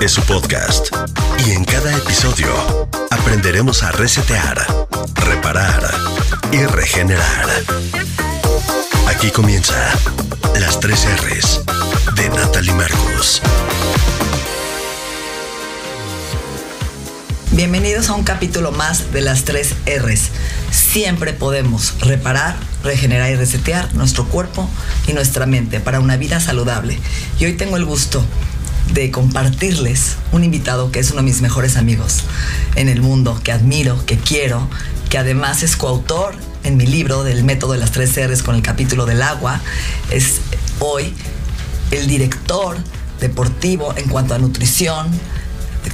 es 0.00 0.12
su 0.12 0.22
podcast 0.22 0.88
y 1.46 1.52
en 1.52 1.64
cada 1.64 1.96
episodio 1.96 2.48
aprenderemos 3.10 3.82
a 3.82 3.92
resetear, 3.92 4.66
reparar 5.14 5.82
y 6.52 6.64
regenerar. 6.64 7.48
Aquí 9.08 9.30
comienza 9.30 9.74
las 10.60 10.80
tres 10.80 11.06
R's 11.20 11.60
de 12.14 12.28
Natalie 12.30 12.74
Marcus. 12.74 13.40
Bienvenidos 17.52 18.10
a 18.10 18.14
un 18.14 18.24
capítulo 18.24 18.72
más 18.72 19.12
de 19.12 19.22
las 19.22 19.44
tres 19.44 19.74
R's. 19.86 20.30
Siempre 20.70 21.32
podemos 21.32 21.94
reparar, 22.00 22.56
regenerar 22.82 23.30
y 23.30 23.36
resetear 23.36 23.94
nuestro 23.94 24.26
cuerpo 24.26 24.68
y 25.06 25.14
nuestra 25.14 25.46
mente 25.46 25.80
para 25.80 26.00
una 26.00 26.16
vida 26.16 26.40
saludable. 26.40 26.98
Y 27.38 27.46
hoy 27.46 27.54
tengo 27.54 27.76
el 27.76 27.84
gusto 27.84 28.22
de 28.92 29.10
compartirles 29.10 30.16
un 30.32 30.44
invitado 30.44 30.90
que 30.90 31.00
es 31.00 31.10
uno 31.10 31.18
de 31.18 31.24
mis 31.24 31.42
mejores 31.42 31.76
amigos 31.76 32.24
en 32.74 32.88
el 32.88 33.02
mundo, 33.02 33.40
que 33.42 33.52
admiro, 33.52 34.04
que 34.06 34.16
quiero, 34.18 34.68
que 35.08 35.18
además 35.18 35.62
es 35.62 35.76
coautor 35.76 36.34
en 36.64 36.76
mi 36.76 36.86
libro 36.86 37.22
del 37.22 37.44
método 37.44 37.72
de 37.72 37.78
las 37.78 37.92
tres 37.92 38.16
R's 38.16 38.42
con 38.42 38.54
el 38.54 38.62
capítulo 38.62 39.06
del 39.06 39.22
agua. 39.22 39.60
Es 40.10 40.40
hoy 40.80 41.14
el 41.90 42.06
director 42.06 42.76
deportivo 43.20 43.94
en 43.96 44.08
cuanto 44.08 44.34
a 44.34 44.38
nutrición 44.38 45.08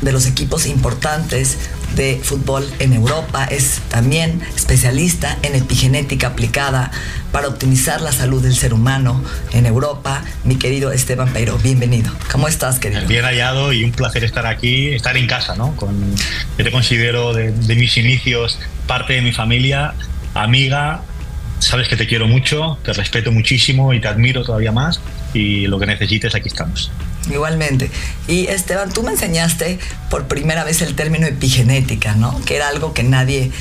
de 0.00 0.12
los 0.12 0.26
equipos 0.26 0.66
importantes 0.66 1.58
de 1.94 2.20
fútbol 2.22 2.69
en 2.78 2.92
Europa. 2.92 3.44
Es 3.44 3.80
también 3.88 4.41
especialista 4.56 5.38
en 5.42 5.54
epigenética 5.54 6.28
aplicada 6.28 6.91
para 7.30 7.48
optimizar 7.48 8.00
la 8.00 8.12
salud 8.12 8.42
del 8.42 8.54
ser 8.54 8.75
humano 8.75 9.22
en 9.53 9.66
Europa. 9.66 10.25
Mi 10.44 10.56
querido 10.56 10.92
Esteban 10.92 11.32
Peiro, 11.32 11.58
bienvenido. 11.58 12.12
¿Cómo 12.30 12.48
estás, 12.48 12.78
querido? 12.78 13.06
Bien 13.06 13.25
hallado 13.25 13.72
y 13.72 13.84
un 13.84 13.92
placer 13.92 14.25
estar 14.25 14.47
aquí, 14.47 14.88
estar 14.88 15.16
en 15.16 15.26
casa, 15.26 15.54
¿no? 15.54 15.76
Con, 15.76 16.14
yo 16.59 16.64
te 16.64 16.70
considero 16.70 17.32
de, 17.32 17.53
de 17.53 17.74
mis 17.74 17.97
inicios 17.97 18.59
parte 18.86 19.14
de 19.14 19.22
mi 19.22 19.32
familia, 19.32 19.94
amiga. 20.34 21.03
Sabes 21.59 21.88
que 21.88 21.97
te 21.97 22.06
quiero 22.06 22.26
mucho, 22.26 22.78
te 22.84 22.92
respeto 22.92 23.30
muchísimo 23.30 23.94
y 23.94 24.00
te 24.00 24.09
admiro 24.09 24.42
todavía 24.42 24.72
más. 24.72 25.00
Y 25.34 25.66
lo 25.66 25.78
que 25.78 25.87
necesites, 25.87 26.34
aquí 26.34 26.48
estamos. 26.48 26.91
Igualmente. 27.31 27.91
Y 28.26 28.47
Esteban, 28.48 28.93
tú 28.93 29.03
me 29.03 29.12
enseñaste 29.12 29.78
por 30.10 30.26
primera 30.26 30.65
vez 30.65 30.82
el 30.82 30.94
término 30.94 31.26
epigenética, 31.26 32.15
¿no? 32.15 32.41
Que 32.44 32.56
era 32.56 32.69
algo 32.69 32.93
que 32.93 33.03
nadie 33.03 33.53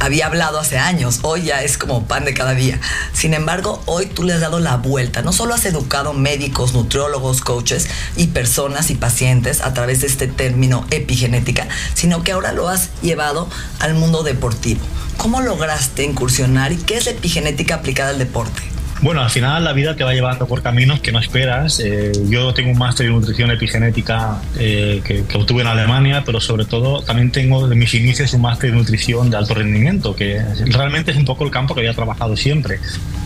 había 0.00 0.26
hablado 0.26 0.58
hace 0.58 0.78
años, 0.78 1.20
hoy 1.22 1.42
ya 1.42 1.62
es 1.62 1.76
como 1.76 2.06
pan 2.06 2.24
de 2.24 2.32
cada 2.32 2.54
día. 2.54 2.80
Sin 3.12 3.34
embargo, 3.34 3.82
hoy 3.84 4.06
tú 4.06 4.22
le 4.22 4.32
has 4.32 4.40
dado 4.40 4.58
la 4.58 4.78
vuelta. 4.78 5.20
No 5.20 5.32
solo 5.32 5.54
has 5.54 5.66
educado 5.66 6.14
médicos, 6.14 6.72
nutriólogos, 6.72 7.42
coaches 7.42 7.86
y 8.16 8.28
personas 8.28 8.90
y 8.90 8.94
pacientes 8.94 9.60
a 9.60 9.74
través 9.74 10.00
de 10.00 10.06
este 10.06 10.26
término 10.26 10.86
epigenética, 10.90 11.68
sino 11.92 12.24
que 12.24 12.32
ahora 12.32 12.52
lo 12.52 12.68
has 12.68 12.88
llevado 13.02 13.48
al 13.78 13.94
mundo 13.94 14.22
deportivo. 14.22 14.80
¿Cómo 15.18 15.42
lograste 15.42 16.02
incursionar 16.02 16.72
y 16.72 16.76
qué 16.76 16.96
es 16.96 17.04
la 17.04 17.12
epigenética 17.12 17.74
aplicada 17.74 18.08
al 18.08 18.18
deporte? 18.18 18.62
Bueno, 19.02 19.22
al 19.22 19.30
final 19.30 19.64
la 19.64 19.72
vida 19.72 19.96
te 19.96 20.04
va 20.04 20.12
llevando 20.12 20.46
por 20.46 20.62
caminos 20.62 21.00
que 21.00 21.10
no 21.10 21.18
esperas. 21.20 21.80
Eh, 21.80 22.12
yo 22.28 22.52
tengo 22.52 22.70
un 22.70 22.78
máster 22.78 23.06
en 23.06 23.12
nutrición 23.12 23.50
epigenética 23.50 24.42
eh, 24.58 25.00
que, 25.02 25.24
obtuve 25.38 25.62
en 25.62 25.68
Alemania, 25.68 26.22
pero 26.26 26.38
sobre 26.38 26.66
todo 26.66 27.00
también 27.00 27.30
tengo 27.30 27.66
de 27.66 27.76
mis 27.76 27.94
inicios 27.94 28.34
un 28.34 28.42
máster 28.42 28.70
en 28.70 28.76
nutrición 28.76 29.30
de 29.30 29.38
alto 29.38 29.54
rendimiento, 29.54 30.14
que 30.14 30.42
realmente 30.66 31.12
es 31.12 31.16
un 31.16 31.24
poco 31.24 31.44
el 31.44 31.50
campo 31.50 31.74
que 31.74 31.80
había 31.80 31.94
trabajado 31.94 32.36
siempre, 32.36 32.78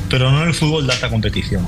pero 0.08 0.30
no 0.30 0.42
en 0.42 0.48
el 0.48 0.54
fútbol 0.54 0.86
de 0.86 0.92
alta 0.92 1.08
competición. 1.08 1.66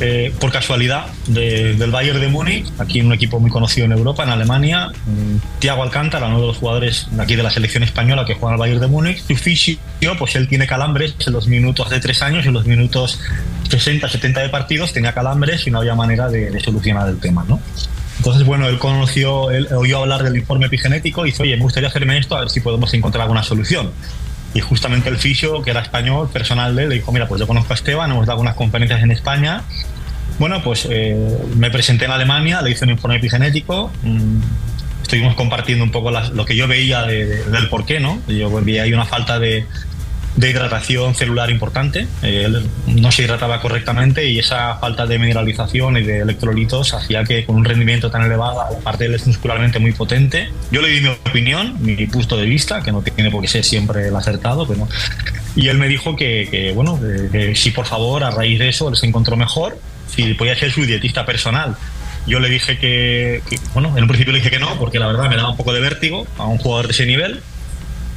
Eh, 0.00 0.32
por 0.40 0.50
casualidad 0.50 1.06
de, 1.28 1.74
del 1.76 1.92
Bayern 1.92 2.20
de 2.20 2.26
Múnich, 2.26 2.66
aquí 2.78 3.00
un 3.00 3.12
equipo 3.12 3.38
muy 3.38 3.48
conocido 3.48 3.84
en 3.86 3.92
Europa, 3.92 4.24
en 4.24 4.30
Alemania, 4.30 4.90
Thiago 5.60 5.84
Alcántara, 5.84 6.26
uno 6.26 6.40
de 6.40 6.46
los 6.48 6.56
jugadores 6.56 7.06
aquí 7.16 7.36
de 7.36 7.44
la 7.44 7.50
selección 7.50 7.84
española 7.84 8.24
que 8.24 8.34
juega 8.34 8.54
al 8.54 8.58
Bayern 8.58 8.80
de 8.80 8.88
Múnich, 8.88 9.24
su 9.24 9.36
fisio, 9.36 9.78
pues 10.18 10.34
él 10.34 10.48
tiene 10.48 10.66
calambres 10.66 11.14
en 11.24 11.32
los 11.32 11.46
minutos 11.46 11.90
de 11.90 12.00
tres 12.00 12.22
años, 12.22 12.44
en 12.44 12.54
los 12.54 12.66
minutos 12.66 13.20
60, 13.70 14.08
70 14.08 14.40
de 14.40 14.48
partidos, 14.48 14.92
tenía 14.92 15.12
calambres 15.12 15.64
y 15.66 15.70
no 15.70 15.78
había 15.78 15.94
manera 15.94 16.28
de, 16.28 16.50
de 16.50 16.60
solucionar 16.60 17.08
el 17.08 17.18
tema, 17.18 17.44
¿no? 17.48 17.60
Entonces, 18.18 18.44
bueno, 18.44 18.68
él 18.68 18.78
conoció, 18.78 19.50
él 19.50 19.68
oyó 19.72 19.98
hablar 19.98 20.22
del 20.22 20.36
informe 20.36 20.66
epigenético 20.66 21.24
y 21.26 21.30
dijo, 21.30 21.42
oye, 21.42 21.56
me 21.56 21.62
gustaría 21.62 21.88
hacerme 21.88 22.18
esto 22.18 22.36
a 22.36 22.40
ver 22.40 22.50
si 22.50 22.60
podemos 22.60 22.92
encontrar 22.94 23.22
alguna 23.22 23.42
solución. 23.42 23.90
Y 24.54 24.60
justamente 24.60 25.08
el 25.08 25.18
fisio, 25.18 25.62
que 25.62 25.70
era 25.70 25.80
español, 25.80 26.30
personal 26.32 26.74
de 26.76 26.84
él, 26.84 26.88
le 26.88 26.94
dijo, 26.96 27.12
mira, 27.12 27.28
pues 27.28 27.40
yo 27.40 27.46
conozco 27.46 27.72
a 27.72 27.76
Esteban, 27.76 28.10
hemos 28.10 28.26
dado 28.26 28.40
unas 28.40 28.54
conferencias 28.54 29.02
en 29.02 29.10
España. 29.10 29.62
Bueno, 30.38 30.62
pues 30.62 30.86
eh, 30.90 31.38
me 31.56 31.70
presenté 31.70 32.06
en 32.06 32.12
Alemania, 32.12 32.62
le 32.62 32.70
hice 32.70 32.84
un 32.84 32.90
informe 32.90 33.16
epigenético. 33.16 33.90
Mmm, 34.02 34.40
estuvimos 35.02 35.34
compartiendo 35.34 35.84
un 35.84 35.90
poco 35.90 36.10
las, 36.10 36.30
lo 36.30 36.44
que 36.44 36.56
yo 36.56 36.66
veía 36.66 37.02
de, 37.02 37.26
de, 37.26 37.44
del 37.44 37.68
por 37.68 37.84
qué, 37.84 38.00
¿no? 38.00 38.20
Yo 38.28 38.50
veía 38.62 38.84
ahí 38.84 38.92
una 38.92 39.04
falta 39.04 39.38
de, 39.38 39.66
de 40.36 40.50
hidratación 40.50 41.14
celular 41.14 41.50
importante. 41.50 42.06
Eh, 42.22 42.48
no 42.86 43.12
se 43.12 43.22
hidrataba 43.22 43.60
correctamente 43.60 44.26
y 44.26 44.38
esa 44.38 44.76
falta 44.76 45.06
de 45.06 45.18
mineralización 45.18 45.96
y 45.96 46.02
de 46.02 46.20
electrolitos 46.20 46.94
hacía 46.94 47.24
que 47.24 47.44
con 47.44 47.56
un 47.56 47.64
rendimiento 47.64 48.10
tan 48.10 48.22
elevado, 48.22 48.60
aparte 48.60 49.06
él 49.06 49.14
es 49.14 49.26
muscularmente 49.26 49.78
muy 49.78 49.92
potente, 49.92 50.48
yo 50.70 50.82
le 50.82 50.88
di 50.88 51.00
mi 51.00 51.08
opinión, 51.08 51.76
mi 51.80 52.06
punto 52.06 52.36
de 52.36 52.46
vista, 52.46 52.82
que 52.82 52.92
no 52.92 53.02
tiene 53.02 53.30
por 53.30 53.42
qué 53.42 53.48
ser 53.48 53.64
siempre 53.64 54.08
el 54.08 54.16
acertado, 54.16 54.66
pero 54.66 54.88
y 55.56 55.68
él 55.68 55.78
me 55.78 55.88
dijo 55.88 56.16
que, 56.16 56.48
que 56.50 56.72
bueno, 56.72 56.98
que, 57.00 57.28
que 57.30 57.54
si 57.54 57.70
por 57.70 57.86
favor 57.86 58.24
a 58.24 58.30
raíz 58.30 58.58
de 58.58 58.68
eso 58.68 58.88
él 58.88 58.96
se 58.96 59.06
encontró 59.06 59.36
mejor, 59.36 59.78
si 60.14 60.34
podía 60.34 60.56
ser 60.56 60.70
su 60.70 60.84
dietista 60.84 61.24
personal. 61.24 61.76
Yo 62.26 62.40
le 62.40 62.48
dije 62.48 62.78
que, 62.78 63.42
que, 63.48 63.58
bueno, 63.74 63.92
en 63.96 64.04
un 64.04 64.08
principio 64.08 64.32
le 64.32 64.38
dije 64.38 64.50
que 64.50 64.58
no, 64.58 64.78
porque 64.78 64.98
la 64.98 65.06
verdad 65.06 65.28
me 65.28 65.36
daba 65.36 65.50
un 65.50 65.56
poco 65.56 65.74
de 65.74 65.80
vértigo 65.80 66.26
a 66.38 66.46
un 66.46 66.56
jugador 66.56 66.86
de 66.86 66.92
ese 66.92 67.04
nivel, 67.04 67.42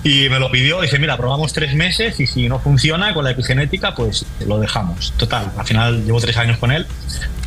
y 0.08 0.30
me 0.30 0.40
lo 0.40 0.50
pidió, 0.50 0.80
dice, 0.80 1.00
mira, 1.00 1.18
probamos 1.18 1.52
tres 1.52 1.76
meses 1.76 2.18
y 2.22 2.28
si 2.28 2.48
no 2.48 2.60
funciona 2.60 3.14
con 3.14 3.26
la 3.26 3.32
epigenética, 3.32 3.94
pues 3.94 4.26
lo 4.46 4.58
dejamos. 4.58 5.12
Total, 5.18 5.52
al 5.58 5.66
final 5.66 6.06
llevo 6.06 6.22
tres 6.22 6.38
años 6.38 6.58
con 6.58 6.72
él 6.72 6.86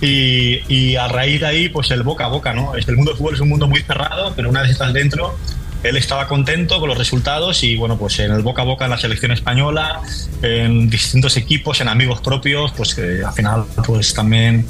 y, 0.02 0.60
y 0.68 0.96
a 0.96 1.08
raíz 1.08 1.40
de 1.40 1.46
ahí, 1.46 1.68
pues 1.70 1.90
el 1.90 2.02
boca 2.02 2.26
a 2.26 2.28
boca, 2.28 2.52
¿no? 2.52 2.74
El 2.74 2.96
mundo 2.96 3.12
del 3.12 3.18
fútbol 3.18 3.34
es 3.34 3.40
un 3.40 3.48
mundo 3.48 3.66
muy 3.66 3.80
cerrado, 3.80 4.34
pero 4.36 4.50
una 4.50 4.60
vez 4.60 4.72
estás 4.72 4.92
dentro, 4.92 5.38
él 5.82 5.96
estaba 5.96 6.28
contento 6.28 6.78
con 6.80 6.90
los 6.90 6.98
resultados 6.98 7.64
y 7.64 7.76
bueno, 7.76 7.96
pues 7.96 8.18
en 8.18 8.30
el 8.30 8.42
boca 8.42 8.60
a 8.60 8.66
boca 8.66 8.84
en 8.84 8.90
la 8.90 8.98
selección 8.98 9.32
española, 9.32 10.02
en 10.42 10.90
distintos 10.90 11.38
equipos, 11.38 11.80
en 11.80 11.88
amigos 11.88 12.20
propios, 12.20 12.72
pues 12.76 12.94
que 12.94 13.24
al 13.24 13.32
final 13.32 13.64
pues 13.86 14.12
también 14.12 14.66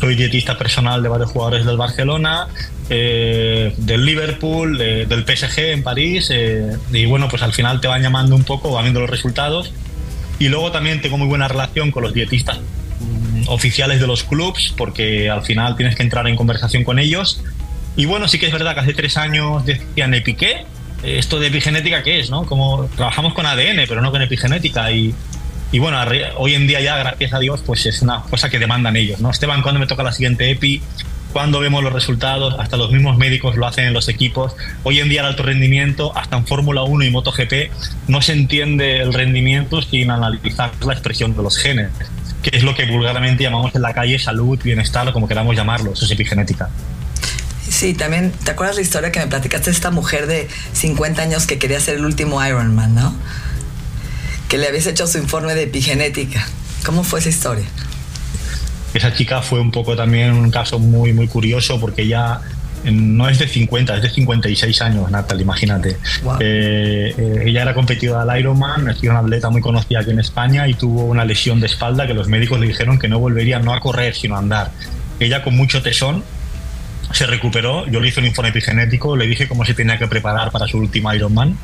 soy 0.00 0.16
dietista 0.16 0.58
personal 0.58 1.04
de 1.04 1.08
varios 1.08 1.30
jugadores 1.30 1.64
del 1.64 1.76
Barcelona 1.76 2.48
eh, 2.90 3.74
del 3.76 4.04
Liverpool, 4.04 4.78
del 4.78 5.24
PSG 5.24 5.58
en 5.72 5.82
París, 5.82 6.28
eh, 6.30 6.76
y 6.92 7.06
bueno, 7.06 7.28
pues 7.28 7.42
al 7.42 7.52
final 7.52 7.80
te 7.80 7.88
van 7.88 8.02
llamando 8.02 8.34
un 8.34 8.44
poco, 8.44 8.72
van 8.72 8.84
viendo 8.84 9.00
los 9.00 9.10
resultados. 9.10 9.72
Y 10.38 10.48
luego 10.48 10.70
también 10.70 11.00
tengo 11.00 11.18
muy 11.18 11.26
buena 11.26 11.48
relación 11.48 11.90
con 11.90 12.04
los 12.04 12.14
dietistas 12.14 12.58
mm, 12.58 13.48
oficiales 13.48 14.00
de 14.00 14.06
los 14.06 14.22
clubs, 14.24 14.72
porque 14.76 15.28
al 15.28 15.42
final 15.42 15.76
tienes 15.76 15.96
que 15.96 16.02
entrar 16.02 16.26
en 16.28 16.36
conversación 16.36 16.84
con 16.84 16.98
ellos. 16.98 17.42
Y 17.96 18.06
bueno, 18.06 18.28
sí 18.28 18.38
que 18.38 18.46
es 18.46 18.52
verdad 18.52 18.74
que 18.74 18.80
hace 18.80 18.94
tres 18.94 19.16
años 19.16 19.66
decían 19.66 20.14
Epiqué, 20.14 20.64
esto 21.02 21.38
de 21.38 21.48
epigenética, 21.48 22.02
¿qué 22.02 22.20
es? 22.20 22.30
¿no? 22.30 22.44
Como 22.46 22.86
trabajamos 22.96 23.34
con 23.34 23.46
ADN, 23.46 23.84
pero 23.88 24.00
no 24.00 24.10
con 24.10 24.22
epigenética. 24.22 24.90
Y, 24.92 25.14
y 25.72 25.78
bueno, 25.78 26.00
hoy 26.36 26.54
en 26.54 26.66
día 26.66 26.80
ya, 26.80 26.96
gracias 26.96 27.32
a 27.32 27.38
Dios, 27.38 27.62
pues 27.64 27.84
es 27.86 28.00
una 28.02 28.22
cosa 28.22 28.48
que 28.48 28.58
demandan 28.58 28.96
ellos, 28.96 29.20
¿no? 29.20 29.30
Esteban, 29.30 29.62
¿cuándo 29.62 29.78
me 29.78 29.86
toca 29.86 30.02
la 30.02 30.12
siguiente 30.12 30.50
EPI? 30.50 30.82
¿Cuándo 31.32 31.60
vemos 31.60 31.84
los 31.84 31.92
resultados? 31.92 32.54
Hasta 32.58 32.76
los 32.76 32.90
mismos 32.90 33.16
médicos 33.18 33.56
lo 33.56 33.66
hacen 33.66 33.84
en 33.84 33.92
los 33.92 34.08
equipos. 34.08 34.54
Hoy 34.82 35.00
en 35.00 35.08
día 35.08 35.20
el 35.20 35.26
alto 35.26 35.42
rendimiento, 35.42 36.16
hasta 36.16 36.36
en 36.36 36.46
Fórmula 36.46 36.82
1 36.82 37.04
y 37.04 37.10
MotoGP, 37.10 37.52
no 38.08 38.22
se 38.22 38.32
entiende 38.32 39.00
el 39.00 39.12
rendimiento 39.12 39.82
sin 39.82 40.10
analizar 40.10 40.72
la 40.84 40.94
expresión 40.94 41.36
de 41.36 41.42
los 41.42 41.58
genes, 41.58 41.90
que 42.42 42.56
es 42.56 42.62
lo 42.62 42.74
que 42.74 42.86
vulgarmente 42.86 43.44
llamamos 43.44 43.74
en 43.74 43.82
la 43.82 43.92
calle 43.92 44.18
salud, 44.18 44.58
bienestar 44.62 45.06
o 45.08 45.12
como 45.12 45.28
queramos 45.28 45.54
llamarlo, 45.54 45.92
eso 45.92 46.04
es 46.06 46.10
epigenética. 46.10 46.70
Sí, 47.68 47.92
también, 47.92 48.32
¿te 48.32 48.50
acuerdas 48.50 48.76
la 48.76 48.82
historia 48.82 49.12
que 49.12 49.20
me 49.20 49.26
platicaste 49.26 49.70
de 49.70 49.76
esta 49.76 49.90
mujer 49.90 50.26
de 50.26 50.48
50 50.72 51.20
años 51.20 51.46
que 51.46 51.58
quería 51.58 51.78
ser 51.80 51.96
el 51.96 52.06
último 52.06 52.44
Ironman, 52.44 52.94
no? 52.94 53.14
que 54.48 54.56
le 54.56 54.66
habías 54.66 54.86
hecho 54.86 55.06
su 55.06 55.18
informe 55.18 55.54
de 55.54 55.64
epigenética. 55.64 56.46
¿Cómo 56.84 57.04
fue 57.04 57.20
esa 57.20 57.28
historia? 57.28 57.66
Esa 58.94 59.12
chica 59.12 59.42
fue 59.42 59.60
un 59.60 59.70
poco 59.70 59.94
también 59.94 60.32
un 60.32 60.50
caso 60.50 60.78
muy, 60.78 61.12
muy 61.12 61.28
curioso 61.28 61.78
porque 61.78 62.02
ella 62.02 62.40
no 62.84 63.28
es 63.28 63.38
de 63.38 63.48
50, 63.48 63.96
es 63.96 64.02
de 64.02 64.10
56 64.10 64.82
años, 64.82 65.10
Natal, 65.10 65.40
imagínate. 65.40 65.98
Eh, 66.40 67.14
eh, 67.16 67.42
ella 67.44 67.62
era 67.62 67.74
competidora 67.74 68.22
al 68.22 68.40
Ironman, 68.40 68.88
es 68.88 69.02
una 69.02 69.18
atleta 69.18 69.50
muy 69.50 69.60
conocida 69.60 70.00
aquí 70.00 70.10
en 70.10 70.20
España 70.20 70.66
y 70.68 70.74
tuvo 70.74 71.04
una 71.04 71.24
lesión 71.24 71.60
de 71.60 71.66
espalda 71.66 72.06
que 72.06 72.14
los 72.14 72.28
médicos 72.28 72.60
le 72.60 72.68
dijeron 72.68 72.98
que 72.98 73.08
no 73.08 73.18
volvería 73.18 73.58
no 73.58 73.74
a 73.74 73.80
correr, 73.80 74.14
sino 74.14 74.36
a 74.36 74.38
andar. 74.38 74.70
Ella 75.20 75.42
con 75.42 75.56
mucho 75.56 75.82
tesón 75.82 76.22
se 77.12 77.26
recuperó, 77.26 77.86
yo 77.86 78.00
le 78.00 78.08
hice 78.08 78.20
un 78.20 78.26
informe 78.26 78.50
epigenético, 78.50 79.16
le 79.16 79.26
dije 79.26 79.48
cómo 79.48 79.64
se 79.64 79.74
tenía 79.74 79.98
que 79.98 80.06
preparar 80.06 80.50
para 80.50 80.66
su 80.66 80.78
último 80.78 81.12
Ironman 81.12 81.56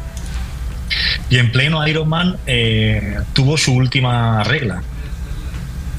y 1.30 1.38
en 1.38 1.50
pleno 1.52 1.86
Ironman 1.86 2.36
eh, 2.46 3.18
tuvo 3.32 3.56
su 3.56 3.74
última 3.74 4.42
regla, 4.44 4.82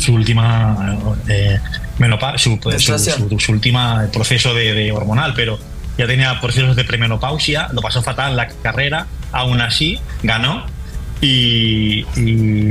su 0.05 0.13
última 0.13 0.97
eh, 1.27 1.59
su, 2.37 2.59
su, 3.39 3.51
última 3.51 4.07
proceso 4.13 4.53
de, 4.53 4.91
hormonal, 4.91 5.33
pero 5.35 5.57
ya 5.97 6.07
tenía 6.07 6.39
procesos 6.39 6.75
de 6.75 6.83
premenopausia, 6.83 7.69
lo 7.73 7.81
pasó 7.81 8.01
fatal 8.01 8.31
en 8.31 8.37
la 8.37 8.47
carrera, 8.47 9.07
aún 9.31 9.61
así 9.61 9.99
ganó 10.23 10.65
y, 11.21 12.03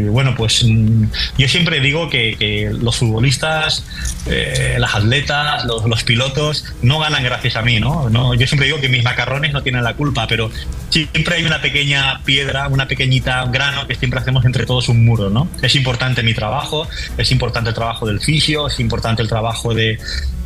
bueno, 0.09 0.35
pues 0.37 0.65
mm, 0.65 1.05
yo 1.39 1.49
siempre 1.49 1.81
digo 1.81 2.09
que, 2.11 2.71
los 2.81 2.97
futbolistas, 2.97 3.85
eh, 4.27 4.77
las 4.79 4.95
atletas, 4.95 5.65
los, 5.65 6.05
pilotos 6.05 6.65
no 6.83 6.99
ganan 6.99 7.23
gracias 7.23 7.57
a 7.57 7.63
mí, 7.63 7.81
¿no? 7.81 8.35
Yo 8.35 8.47
siempre 8.47 8.67
digo 8.67 8.81
que 8.81 8.89
mis 8.89 9.03
macarrones 9.03 9.53
no 9.53 9.63
tienen 9.63 9.83
la 9.83 9.95
culpa, 9.95 10.27
pero 10.27 10.51
siempre 10.91 11.37
hay 11.37 11.45
una 11.45 11.63
pequeña 11.63 12.21
piedra, 12.25 12.69
una 12.69 12.87
pequeñita 12.87 13.45
grano 13.47 13.87
que 13.87 13.95
siempre 13.95 14.21
hacemos 14.21 14.45
entre 14.45 14.67
todos 14.67 14.89
un 14.89 15.05
muro, 15.05 15.31
¿no? 15.31 15.49
Es 15.63 15.75
importante 15.75 16.23
mi 16.23 16.35
trabajo, 16.35 16.87
es 17.17 17.33
importante 17.33 17.71
el 17.71 17.75
trabajo 17.75 18.07
del 18.07 18.21
fisio, 18.21 18.67
es 18.67 18.79
importante 18.81 19.23
el 19.23 19.29
trabajo 19.29 19.75
de, 19.75 19.99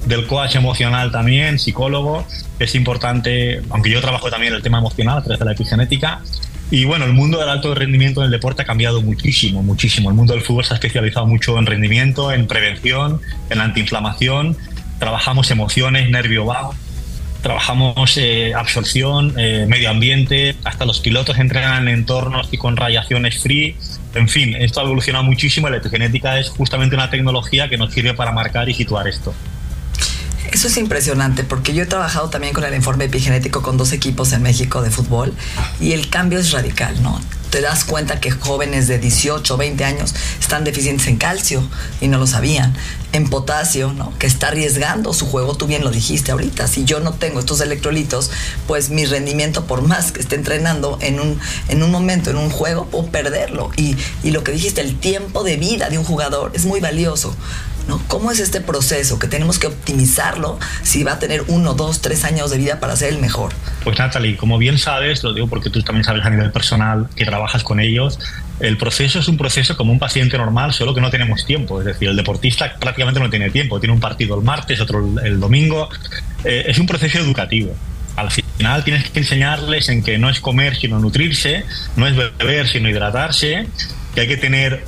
del 0.07 0.27
coach 0.27 0.57
emocional 0.57 1.11
también, 1.11 1.59
psicólogo, 1.59 2.27
es 2.59 2.75
importante, 2.75 3.61
aunque 3.71 3.91
yo 3.91 4.01
trabajo 4.01 4.31
también 4.31 4.55
el 4.55 4.63
tema 4.63 4.79
emocional 4.79 5.19
a 5.19 5.23
través 5.23 5.39
de 5.39 5.45
la 5.45 5.53
epigenética, 5.53 6.21
y 6.71 6.85
bueno, 6.85 7.07
el 7.07 7.15
mundo 7.15 7.39
del 7.39 7.49
alto 7.49 7.75
rendimiento 7.75 8.21
en 8.21 8.27
el 8.27 8.31
deporte 8.31 8.63
ha 8.63 8.65
cambiado 8.67 9.01
muchísimo, 9.01 9.63
muchísimo. 9.63 10.11
El 10.11 10.17
mundo 10.17 10.35
del 10.35 10.43
fútbol 10.43 10.65
se 10.65 10.75
ha 10.75 10.77
especializado 10.77 11.27
mucho 11.27 11.59
en 11.59 11.65
rendimiento, 11.65 12.31
en 12.31 12.47
prevención, 12.47 13.21
en 13.49 13.61
antiinflamación. 13.61 14.57
Trabajamos 14.99 15.51
emociones, 15.51 16.11
nervio 16.11 16.45
bajo, 16.45 16.75
trabajamos 17.43 18.19
eh, 18.19 18.53
absorción, 18.55 19.33
eh, 19.39 19.65
medio 19.67 19.89
ambiente, 19.89 20.57
hasta 20.65 20.85
los 20.85 21.01
pilotos 21.01 21.39
entrenan 21.39 21.89
en 21.89 21.95
entornos 21.95 22.49
y 22.53 22.59
con 22.59 22.77
radiaciones 22.77 23.41
free. 23.43 23.77
En 24.15 24.29
fin, 24.29 24.55
esto 24.55 24.81
ha 24.81 24.85
evolucionado 24.85 25.25
muchísimo 25.25 25.71
la 25.71 25.79
epigenética 25.79 26.39
es 26.39 26.51
justamente 26.51 26.97
una 26.97 27.09
tecnología 27.09 27.71
que 27.71 27.79
nos 27.79 27.95
sirve 27.95 28.13
para 28.13 28.33
marcar 28.33 28.69
y 28.69 28.75
situar 28.75 29.09
esto. 29.09 29.33
Eso 30.53 30.69
es 30.69 30.77
impresionante 30.79 31.45
porque 31.45 31.75
yo 31.75 31.83
he 31.83 31.87
trabajado 31.87 32.31
también 32.31 32.55
con 32.55 32.65
el 32.65 32.75
informe 32.75 33.05
epigenético 33.05 33.63
con 33.63 33.77
dos 33.77 33.93
equipos 33.93 34.33
en 34.33 34.43
México 34.43 34.81
de 34.81 34.91
fútbol 34.91 35.35
y 35.79 35.93
el 35.93 36.09
cambio 36.09 36.39
es 36.39 36.53
radical, 36.53 37.03
¿no? 37.03 37.21
Te 37.51 37.61
das 37.61 37.85
cuenta 37.85 38.21
que 38.21 38.31
jóvenes 38.31 38.89
de 38.89 38.99
18, 38.99 39.57
20 39.57 39.85
años 39.85 40.15
están 40.41 40.65
deficientes 40.65 41.07
en 41.07 41.17
calcio 41.17 41.67
y 42.01 42.09
no 42.09 42.19
lo 42.19 42.27
sabían, 42.27 42.75
en 43.13 43.29
potasio, 43.29 43.93
¿no? 43.93 44.13
Que 44.19 44.27
está 44.27 44.49
arriesgando 44.49 45.13
su 45.13 45.27
juego, 45.27 45.57
tú 45.57 45.67
bien 45.67 45.85
lo 45.85 45.91
dijiste 45.91 46.33
ahorita, 46.33 46.67
si 46.67 46.85
yo 46.85 47.01
no 47.01 47.13
tengo 47.13 47.41
estos 47.41 47.61
electrolitos, 47.61 48.31
pues 48.67 48.91
mi 48.91 49.05
rendimiento 49.05 49.65
por 49.67 49.83
más 49.83 50.13
que 50.13 50.21
esté 50.21 50.37
entrenando 50.37 50.99
en 51.01 51.21
un, 51.21 51.39
en 51.69 51.83
un 51.83 51.91
momento, 51.91 52.31
en 52.31 52.37
un 52.37 52.51
juego, 52.51 52.87
puedo 52.87 53.07
perderlo. 53.07 53.71
Y, 53.77 53.97
y 54.23 54.31
lo 54.31 54.45
que 54.45 54.53
dijiste, 54.53 54.81
el 54.81 54.99
tiempo 54.99 55.43
de 55.45 55.57
vida 55.57 55.89
de 55.89 55.99
un 55.99 56.05
jugador 56.05 56.53
es 56.55 56.65
muy 56.65 56.81
valioso. 56.81 57.35
¿Cómo 58.09 58.31
es 58.31 58.41
este 58.41 58.61
proceso 58.61 59.19
que 59.19 59.29
tenemos 59.29 59.59
que 59.59 59.67
optimizarlo 59.67 60.59
si 60.83 61.05
va 61.05 61.13
a 61.13 61.19
tener 61.19 61.45
uno, 61.49 61.75
dos, 61.75 62.01
tres 62.01 62.25
años 62.25 62.51
de 62.51 62.59
vida 62.59 62.81
para 62.81 62.97
ser 62.97 63.13
el 63.13 63.19
mejor? 63.19 63.53
Pues 63.85 63.99
Natalie, 63.99 64.37
como 64.37 64.59
bien 64.59 64.79
sabes, 64.79 65.25
lo 65.25 65.33
digo 65.33 65.49
porque 65.49 65.71
tú 65.71 65.83
también 65.83 66.05
sabes 66.05 66.25
a 66.25 66.31
nivel 66.31 66.53
personal 66.53 67.09
que 67.17 67.25
trabajas 67.25 67.63
con 67.63 67.81
ellos, 67.81 68.19
el 68.61 68.77
proceso 68.77 69.21
es 69.21 69.29
un 69.29 69.37
proceso 69.37 69.77
como 69.77 69.93
un 69.93 69.99
paciente 69.99 70.37
normal, 70.37 70.73
solo 70.73 70.95
que 70.95 71.01
no 71.01 71.11
tenemos 71.11 71.47
tiempo. 71.47 71.81
Es 71.81 71.87
decir, 71.87 72.09
el 72.09 72.17
deportista 72.17 72.75
prácticamente 72.79 73.21
no 73.21 73.31
tiene 73.31 73.51
tiempo. 73.51 73.79
Tiene 73.79 73.95
un 73.95 74.01
partido 74.01 74.37
el 74.37 74.45
martes, 74.45 74.81
otro 74.81 75.07
el 75.23 75.39
domingo. 75.39 75.89
Eh, 76.45 76.65
es 76.67 76.79
un 76.79 76.87
proceso 76.87 77.19
educativo. 77.19 77.75
Al 78.17 78.31
final 78.33 78.83
tienes 78.83 79.09
que 79.11 79.21
enseñarles 79.21 79.89
en 79.89 80.03
que 80.03 80.19
no 80.19 80.29
es 80.29 80.41
comer 80.41 80.75
sino 80.77 80.99
nutrirse, 80.99 81.65
no 81.95 82.07
es 82.09 82.17
beber 82.17 82.67
sino 82.67 82.89
hidratarse, 82.89 83.69
que 84.13 84.23
hay 84.23 84.27
que 84.27 84.37
tener, 84.37 84.85